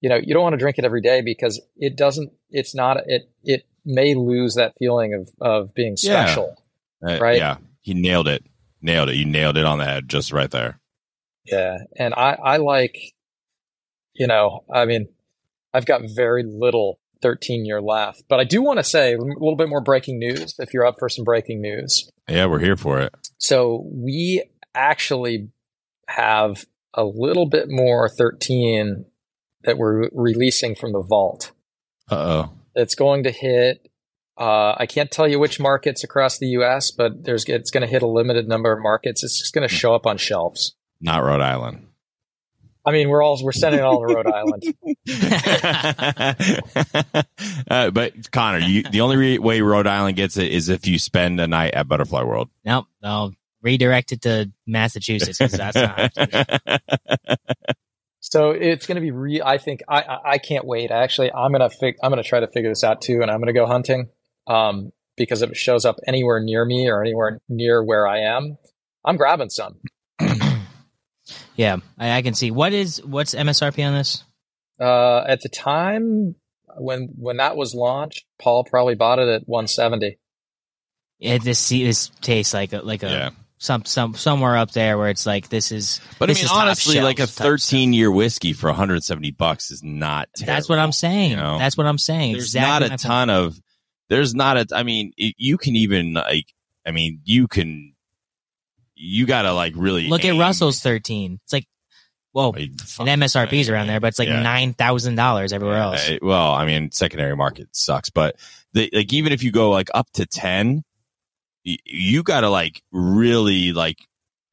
[0.01, 2.33] you know, you don't want to drink it every day because it doesn't.
[2.49, 2.97] It's not.
[3.05, 6.25] It it may lose that feeling of of being Yeah.
[6.25, 6.57] special.
[7.01, 7.37] Uh, Right.
[7.37, 8.43] Yeah, he nailed it.
[8.81, 9.15] Nailed it.
[9.15, 10.81] You nailed it on the head, just right there.
[11.45, 12.97] Yeah, and I I like,
[14.13, 15.07] you know, I mean,
[15.73, 19.55] I've got very little 13 year left, but I do want to say a little
[19.55, 20.55] bit more breaking news.
[20.59, 23.13] If you're up for some breaking news, Yeah, we're here for it.
[23.37, 24.43] so we
[24.75, 25.49] actually
[26.07, 29.05] have a little bit more 13
[29.63, 31.51] that we're releasing from the vault.
[32.11, 32.53] Uh oh.
[32.75, 33.87] It's going to hit.
[34.37, 37.87] Uh, I can't tell you which markets across the U.S., but there's it's going to
[37.87, 39.23] hit a limited number of markets.
[39.23, 40.75] It's just going to show up on shelves.
[40.99, 41.87] Not Rhode Island.
[42.85, 44.75] I mean, we're all we're sending it all to Rhode Island.
[47.69, 50.99] uh, but Connor, you, the only re- way Rhode Island gets it is if you
[50.99, 52.49] spend a night at Butterfly World.
[52.65, 52.85] nope.
[53.01, 56.11] I'll redirect it to Massachusetts because that's not.
[58.25, 59.41] So it's going to be re.
[59.43, 60.91] I think I I, I can't wait.
[60.91, 63.53] Actually, I'm gonna fig- I'm gonna try to figure this out too, and I'm gonna
[63.53, 64.09] go hunting.
[64.47, 68.57] Um, because if it shows up anywhere near me or anywhere near where I am,
[69.05, 69.79] I'm grabbing some.
[71.55, 72.51] Yeah, I, I can see.
[72.51, 74.23] What is what's MSRP on this?
[74.79, 76.35] Uh, at the time
[76.77, 80.17] when when that was launched, Paul probably bought it at 170.
[81.19, 83.29] It, this this tastes like a like a yeah.
[83.57, 86.01] some some somewhere up there where it's like this is.
[86.19, 87.45] But I mean, is top honestly, like a shelf type stuff.
[87.45, 90.53] 13 year whiskey for 170 bucks is not terrible.
[90.53, 91.31] That's what I'm saying.
[91.31, 91.57] you know?
[91.59, 92.33] That's what I'm saying.
[92.33, 93.01] There's exactly not my a point.
[93.01, 93.59] ton of,
[94.09, 96.47] there's not a, I mean, it, you can even like,
[96.85, 97.92] I mean, you can,
[99.05, 101.39] you gotta like really Look at Russell's 13.
[101.43, 101.67] It's like,
[102.33, 104.41] well, Like, and fuck, MSRP's around there, but it's like Yeah.
[104.41, 106.09] nine thousand dollars everywhere Yeah, else.
[106.21, 108.35] well, I mean, secondary market sucks, but
[108.73, 110.83] the, like even if you go like up to ten,
[111.65, 113.97] y- you got to like really like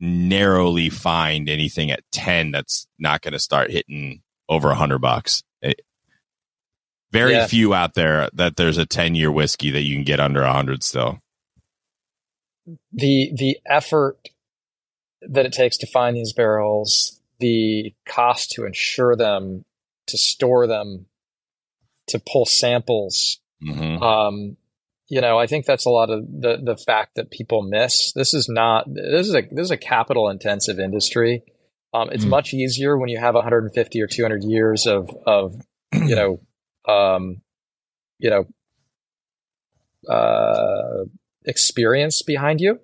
[0.00, 5.42] narrowly find anything at ten that's not going to start hitting over a hundred bucks.
[5.62, 5.80] It-
[7.12, 7.46] very Yeah.
[7.46, 10.52] few out there that there's a ten year whiskey that you can get under a
[10.52, 11.18] hundred still.
[12.92, 14.18] the the effort
[15.22, 19.64] that it takes to find these barrels, the cost to insure them,
[20.06, 21.06] to store them,
[22.08, 23.40] to pull samples.
[23.62, 24.56] hmm Um,
[25.08, 28.12] you know, I think that's a lot of the the fact that people miss.
[28.12, 31.42] This is not this is a this is a capital intensive industry.
[31.92, 32.30] Um, it's Mm.
[32.30, 35.56] much easier when you have 150 or 200 years of of
[35.92, 36.40] you know
[36.88, 37.42] um,
[38.18, 38.46] you know
[40.08, 41.04] uh,
[41.44, 42.80] experience behind you.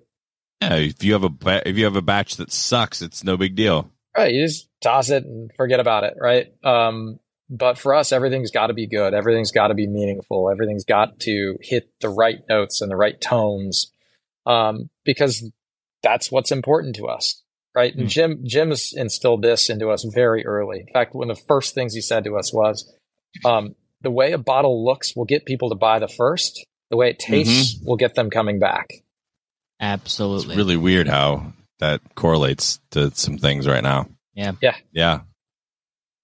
[0.61, 3.37] Yeah, if you have a ba- if you have a batch that sucks, it's no
[3.37, 3.91] big deal.
[4.17, 4.33] Right.
[4.33, 6.15] You just toss it and forget about it.
[6.19, 6.47] Right.
[6.63, 9.13] Um, but for us, everything's got to be good.
[9.13, 10.49] Everything's got to be meaningful.
[10.49, 13.91] Everything's got to hit the right notes and the right tones,
[14.45, 15.49] um, because
[16.03, 17.41] that's what's important to us.
[17.75, 17.93] Right.
[17.93, 18.07] And Hmm.
[18.07, 20.79] Jim, Jim's instilled this into us very early.
[20.87, 22.91] In fact, one of the first things he said to us was,
[23.45, 26.65] um, the way a bottle looks will get people to buy the first.
[26.89, 28.87] The way it tastes will get them coming back.
[29.79, 30.55] It's Absolutely.
[30.55, 34.07] really weird how that correlates to some things right now.
[34.33, 34.53] Yeah.
[34.61, 34.75] Yeah.
[34.91, 35.19] Yeah.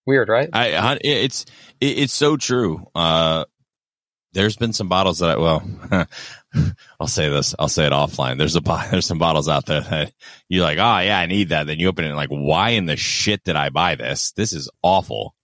[0.06, 0.50] Weird, right?
[0.52, 1.46] I, I it's
[1.80, 2.88] it, it's so true.
[2.94, 3.46] Uh,
[4.34, 5.64] there's been some bottles that I, well,
[7.00, 7.54] I'll say this.
[7.58, 8.38] I'll say it offline.
[8.38, 10.12] There's a bo- there's some bottles out there that
[10.50, 11.68] you're like, oh yeah, I need that.
[11.68, 14.32] Then you open it and like, why in the shit did I buy this?
[14.32, 15.36] This is awful.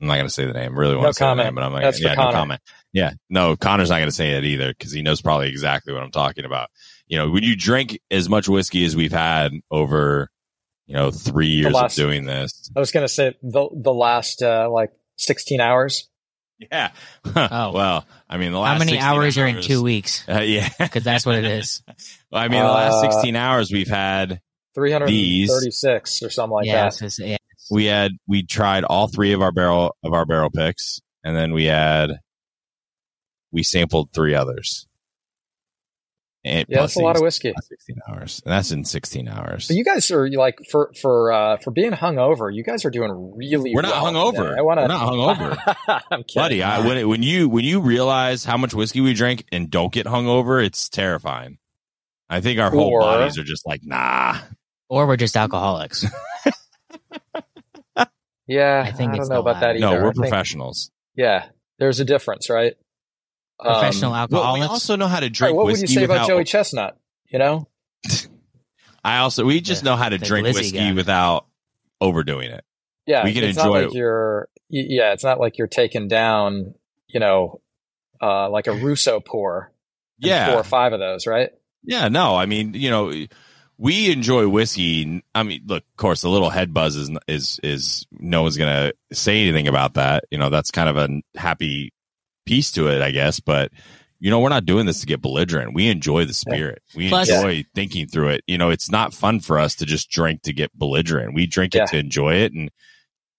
[0.00, 0.78] I'm not gonna say the name.
[0.78, 1.46] Really want No to say the comment.
[1.46, 2.60] name, but I'm like, That's for yeah, no comment.
[2.94, 6.10] Yeah, no, Connor's not gonna say that either because he knows probably exactly what I'm
[6.12, 6.70] talking about.
[7.08, 10.30] You know, when you drink as much whiskey as we've had over,
[10.86, 13.92] you know, three years last- of doing this, I was going to say the, the
[13.92, 16.08] last, uh, like 16 hours.
[16.58, 16.92] Yeah.
[17.36, 17.72] Oh.
[17.72, 20.24] well, I mean, the last How many 16 hours are in two weeks?
[20.28, 21.82] Uh, yeah, Because that's what it is.
[22.30, 24.40] well, I mean, the last Uh, sixteen hours we've had
[24.76, 27.02] 336 or something like yeah, that.
[27.02, 27.36] it's yeah.
[27.70, 31.52] we had we tried all three of our barrel of our barrel picks, and then
[31.52, 32.18] we had
[33.54, 34.86] we sampled three others.
[36.46, 37.54] And Yeah, that's a lot of whiskey.
[37.62, 39.68] Sixteen hours, and that's in sixteen hours.
[39.68, 42.54] But you guys are like for for uh, for being hungover.
[42.54, 43.72] You guys are doing really.
[43.74, 44.48] We're not well hungover.
[44.48, 44.58] today.
[44.58, 46.02] I want We're not hungover.
[46.10, 46.34] I'm kidding.
[46.42, 49.90] Buddy, I, when when you when you realize how much whiskey we drink and don't
[49.90, 51.56] get hungover, it's terrifying.
[52.28, 54.36] I think our whole Or- bodies are just like, nah.
[54.90, 56.04] Or we're just alcoholics.
[58.46, 59.78] yeah, I think I don't it's know the about that latter.
[59.78, 59.96] either.
[59.98, 60.90] No, we're I think- professionals.
[61.16, 61.46] Yeah,
[61.78, 62.74] there's a difference, right?
[63.60, 64.60] Professional Um, Well, alcoholics.
[64.60, 66.28] we also know how to right, drink what would you whiskey say about without.
[66.28, 66.98] Joey Chestnut?
[67.30, 67.68] You know,
[69.04, 70.92] I also we just The- know how to drink Lizzie whiskey guy.
[70.92, 71.46] without
[72.00, 72.64] overdoing it.
[73.06, 73.86] yeah, We can it's enjoy not it.
[73.88, 74.48] like you're.
[74.70, 76.74] Yeah, it's not like you're taking down,
[77.08, 77.60] you know,
[78.22, 79.72] uh, like a Russo pour.
[80.18, 81.50] Yeah, four or five of those, right?
[81.82, 82.08] yeah.
[82.08, 83.12] No, I mean, you know,
[83.78, 85.22] we enjoy whiskey.
[85.34, 88.92] I mean, look, of course, the little head buzz is is is no one's gonna
[89.12, 90.24] say anything about that.
[90.30, 91.92] You know, that's kind of a happy
[92.44, 93.40] piece to it, I guess.
[93.40, 93.72] But
[94.20, 95.74] you know, we're not doing this to get belligerent.
[95.74, 96.82] We enjoy the spirit.
[96.96, 98.44] We Plus- enjoy thinking through it.
[98.46, 101.34] You know, it's not fun for us to just drink to get belligerent.
[101.34, 102.70] We drink it to enjoy it, and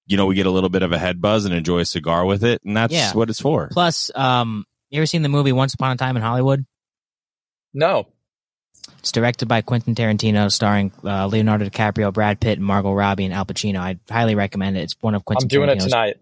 [0.07, 2.25] you know, we get a little bit of a head buzz and enjoy a cigar
[2.25, 3.13] with it, and that's Yeah.
[3.13, 3.69] what it's for.
[3.71, 6.65] Plus, um, you ever seen the movie Once Upon a Time in Hollywood?
[7.73, 8.07] No.
[8.99, 13.33] It's directed by Quentin Tarantino, starring uh, Leonardo DiCaprio, Brad Pitt, and Margot Robbie and
[13.33, 13.79] Al Pacino.
[13.79, 14.81] I highly recommend it.
[14.81, 15.45] It's one of Quentin.
[15.45, 16.17] I'm doing it tonight.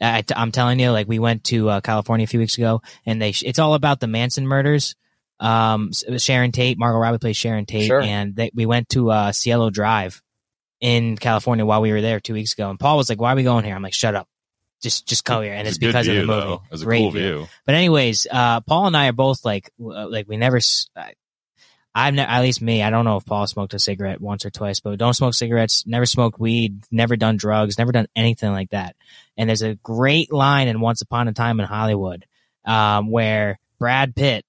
[0.00, 3.20] I, am telling you, like we went to uh, California a few weeks ago, and
[3.20, 4.94] they it's all about the Manson murders.
[5.38, 8.00] Um, Sharon Tate, Margot Robbie plays Sharon Tate, Sure.
[8.02, 10.20] and they, we went to uh, Cielo Drive
[10.80, 12.68] in California while we were there two weeks ago.
[12.70, 14.28] And Paul was like, "Why are we going here?" I'm like, "Shut up,
[14.82, 16.46] just just come here." And it's, good because view, of the movie.
[16.46, 16.62] though.
[16.72, 17.20] It's a Great cool view.
[17.38, 17.46] view.
[17.64, 20.58] But anyways, uh, Paul and I are both like, uh, like we never.
[21.94, 22.82] I've ne- at least me.
[22.82, 25.84] I don't know if Paul smoked a cigarette once or twice, but don't smoke cigarettes.
[25.86, 26.84] Never smoked weed.
[26.90, 27.78] Never done drugs.
[27.78, 28.94] Never done anything like that.
[29.36, 32.26] And there's a great line in Once Upon a Time in Hollywood,
[32.64, 34.46] um, where Brad Pitt's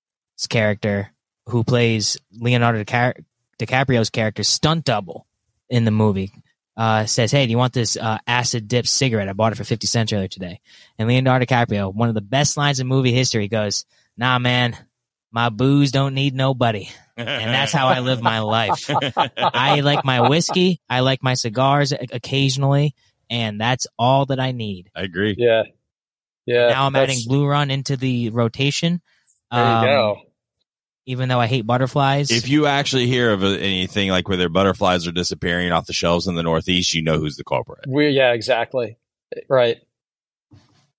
[0.49, 1.11] character,
[1.47, 3.23] who plays Leonardo DiCa-
[3.57, 5.25] DiCaprio's character, stunt double
[5.69, 6.31] in the movie,
[6.77, 9.29] uh, says, "Hey, do you want this uh, acid dip cigarette?
[9.29, 10.59] I bought it for fifty cents earlier today."
[10.99, 13.85] And Leonardo DiCaprio, one of the best lines in movie history, goes,
[14.15, 14.77] "Nah, man,
[15.31, 18.89] my booze don't need nobody." And that's how I live my life.
[19.37, 22.95] I like my whiskey, I like my cigars occasionally,
[23.29, 24.89] and that's all that I need.
[24.95, 25.35] I agree.
[25.37, 25.63] Yeah.
[26.45, 26.69] Yeah.
[26.69, 29.01] now I'm that's- adding Blue Run into the rotation.
[29.51, 30.17] There you um, go.
[31.07, 35.07] Even though I hate butterflies, If you actually hear of anything like where their butterflies
[35.07, 37.85] are disappearing off the shelves in the Northeast, you know who's the culprit.
[37.87, 38.97] We yeah, exactly.
[39.49, 39.77] Right.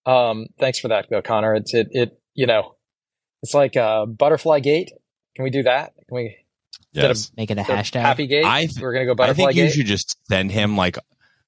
[0.04, 1.54] Um, thanks for that though, Connor.
[1.54, 2.74] It's it it you know,
[3.42, 4.92] it's like uh butterfly gate.
[5.34, 5.94] Can we do that?
[6.08, 6.36] Can we
[6.94, 8.00] Instead of- make it a hashtag.
[8.00, 8.44] happy gate?
[8.44, 9.42] I th- We're gonna go Butterfly gate.
[9.42, 9.72] I butterfly think you gate.
[9.74, 10.98] should just send him like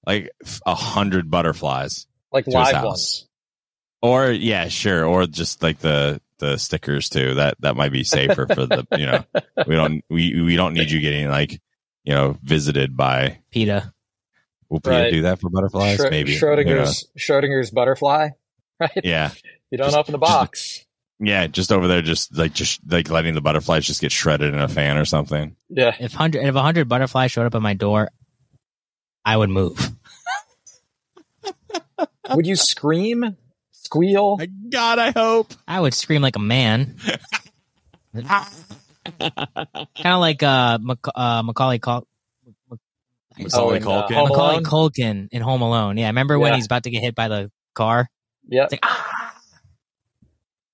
[0.07, 0.31] like
[0.67, 2.85] a hundred butterflies, like to his live house.
[2.85, 3.29] ones.
[4.03, 7.35] or yeah, sure, or just like the the stickers too.
[7.35, 9.25] That that might be safer for the you know
[9.67, 11.53] we don't we we don't need you getting like
[12.05, 13.39] you know visited by.
[13.51, 13.93] PETA.
[14.71, 15.13] Will Peter Right.
[15.13, 15.99] do that for butterflies?
[15.99, 18.31] Schro- Maybe Schrodinger's Schrodinger's butterfly.
[18.81, 18.91] Right?
[19.05, 19.31] Yeah,
[19.71, 20.84] You don't Just- open the box.
[21.27, 24.61] Yeah, just over there, just like just like letting the butterflies just get shredded in
[24.61, 25.57] a fan or something.
[25.69, 25.95] Yeah.
[25.99, 28.11] If hundred if a hundred butterflies showed up at my door,
[29.25, 29.91] I would move.
[32.31, 33.37] Would you scream?
[33.71, 34.39] Squeal?
[34.71, 35.53] God, I hope.
[35.69, 36.97] I would scream like a man.
[38.15, 38.27] kind
[40.05, 42.07] of like uh, Mac- uh Macaulay Cul-
[43.39, 44.15] Macaulay and, uh, Culkin.
[44.15, 45.99] Home Macaulay Culkin in Home Alone.
[45.99, 46.57] Yeah, remember when Yeah.
[46.57, 48.09] he's about to get hit by the car?
[48.49, 48.65] Yep.
[48.65, 49.24] It's like, ah!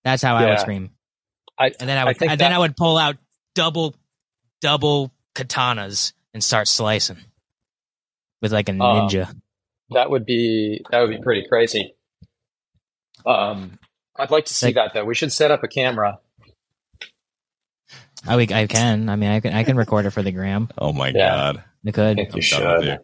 [0.04, 0.90] That's how I would scream.
[1.58, 3.16] I And then I I would think and then I would pull out
[3.54, 3.94] double
[4.60, 7.18] double katanas and start slicing
[8.40, 9.34] with like a Um, ninja.
[9.90, 11.94] that would be that would be pretty crazy.
[13.26, 13.78] Um
[14.16, 15.04] I'd like to see Like- that though.
[15.04, 16.18] We should set up a camera.
[18.26, 19.08] I, we- I can.
[19.08, 19.54] I mean, I can.
[19.54, 20.68] I can record it for the gram.
[20.78, 21.30] Oh my Yeah.
[21.54, 21.64] God.
[21.86, 22.16] I could.
[22.16, 22.98] think you I'm should.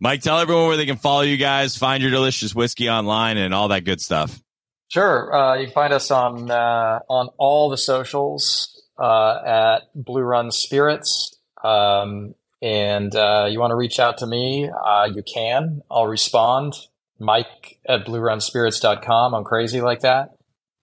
[0.00, 3.52] Mike, tell everyone where they can follow you guys, find your delicious whiskey online, and
[3.52, 4.40] all that good stuff.
[4.88, 5.34] Sure.
[5.34, 10.50] Uh, you can find us on uh, on all the socials uh, at Blue Run
[10.50, 11.36] Spirits.
[11.62, 15.82] Um, and uh, you want to reach out to me, uh, you can.
[15.90, 16.74] I'll respond.
[17.20, 19.34] Mike at bluerunspirits.com.
[19.34, 20.36] I'm crazy like that.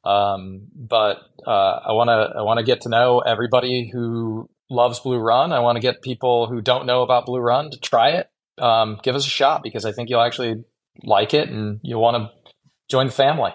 [0.04, 5.00] Um, but uh, I want to I want to get to know everybody who loves
[5.00, 5.52] Blue Run.
[5.52, 8.30] I want to get people who don't know about Blue Run to try it.
[8.58, 10.64] Um, give us a shot because I think you'll actually
[11.04, 12.52] like it and you'll want to
[12.90, 13.52] join the family.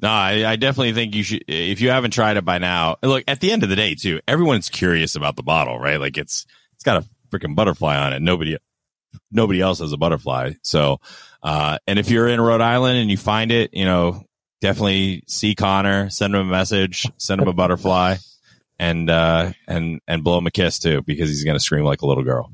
[0.00, 1.44] No, I, I definitely think you should.
[1.48, 3.24] If you haven't tried it by now, look.
[3.26, 5.98] At the end of the day, too, everyone's curious about the bottle, right?
[5.98, 6.44] Like it's
[6.74, 8.20] it's got a freaking butterfly on it.
[8.20, 8.58] Nobody
[9.30, 10.52] nobody else has a butterfly.
[10.62, 11.00] So,
[11.42, 14.24] uh, and if you're in Rhode Island and you find it, you know,
[14.60, 18.16] definitely see Connor, send him a message, send him a butterfly,
[18.78, 22.06] and uh, and and blow him a kiss too, because he's gonna scream like a
[22.06, 22.52] little girl.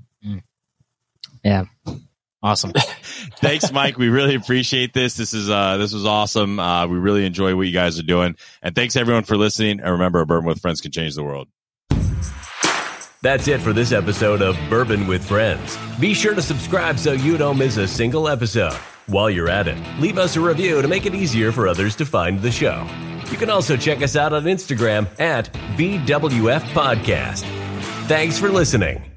[2.42, 2.72] Awesome.
[3.40, 3.98] Thanks, Mike.
[3.98, 5.14] We really appreciate this.
[5.14, 6.58] This is uh this was awesome.
[6.58, 8.36] Uh we really enjoy what you guys are doing.
[8.62, 9.80] And thanks everyone for listening.
[9.80, 11.48] And remember, a bourbon with friends can change the world.
[13.22, 15.78] That's it for this episode of Bourbon with Friends.
[16.00, 18.74] Be sure to subscribe so you don't miss a single episode.
[19.06, 22.04] While you're at it, leave us a review to make it easier for others to
[22.04, 22.84] find the show.
[23.30, 27.42] You can also check us out on Instagram at BWF Podcast.
[28.08, 29.11] Thanks for listening.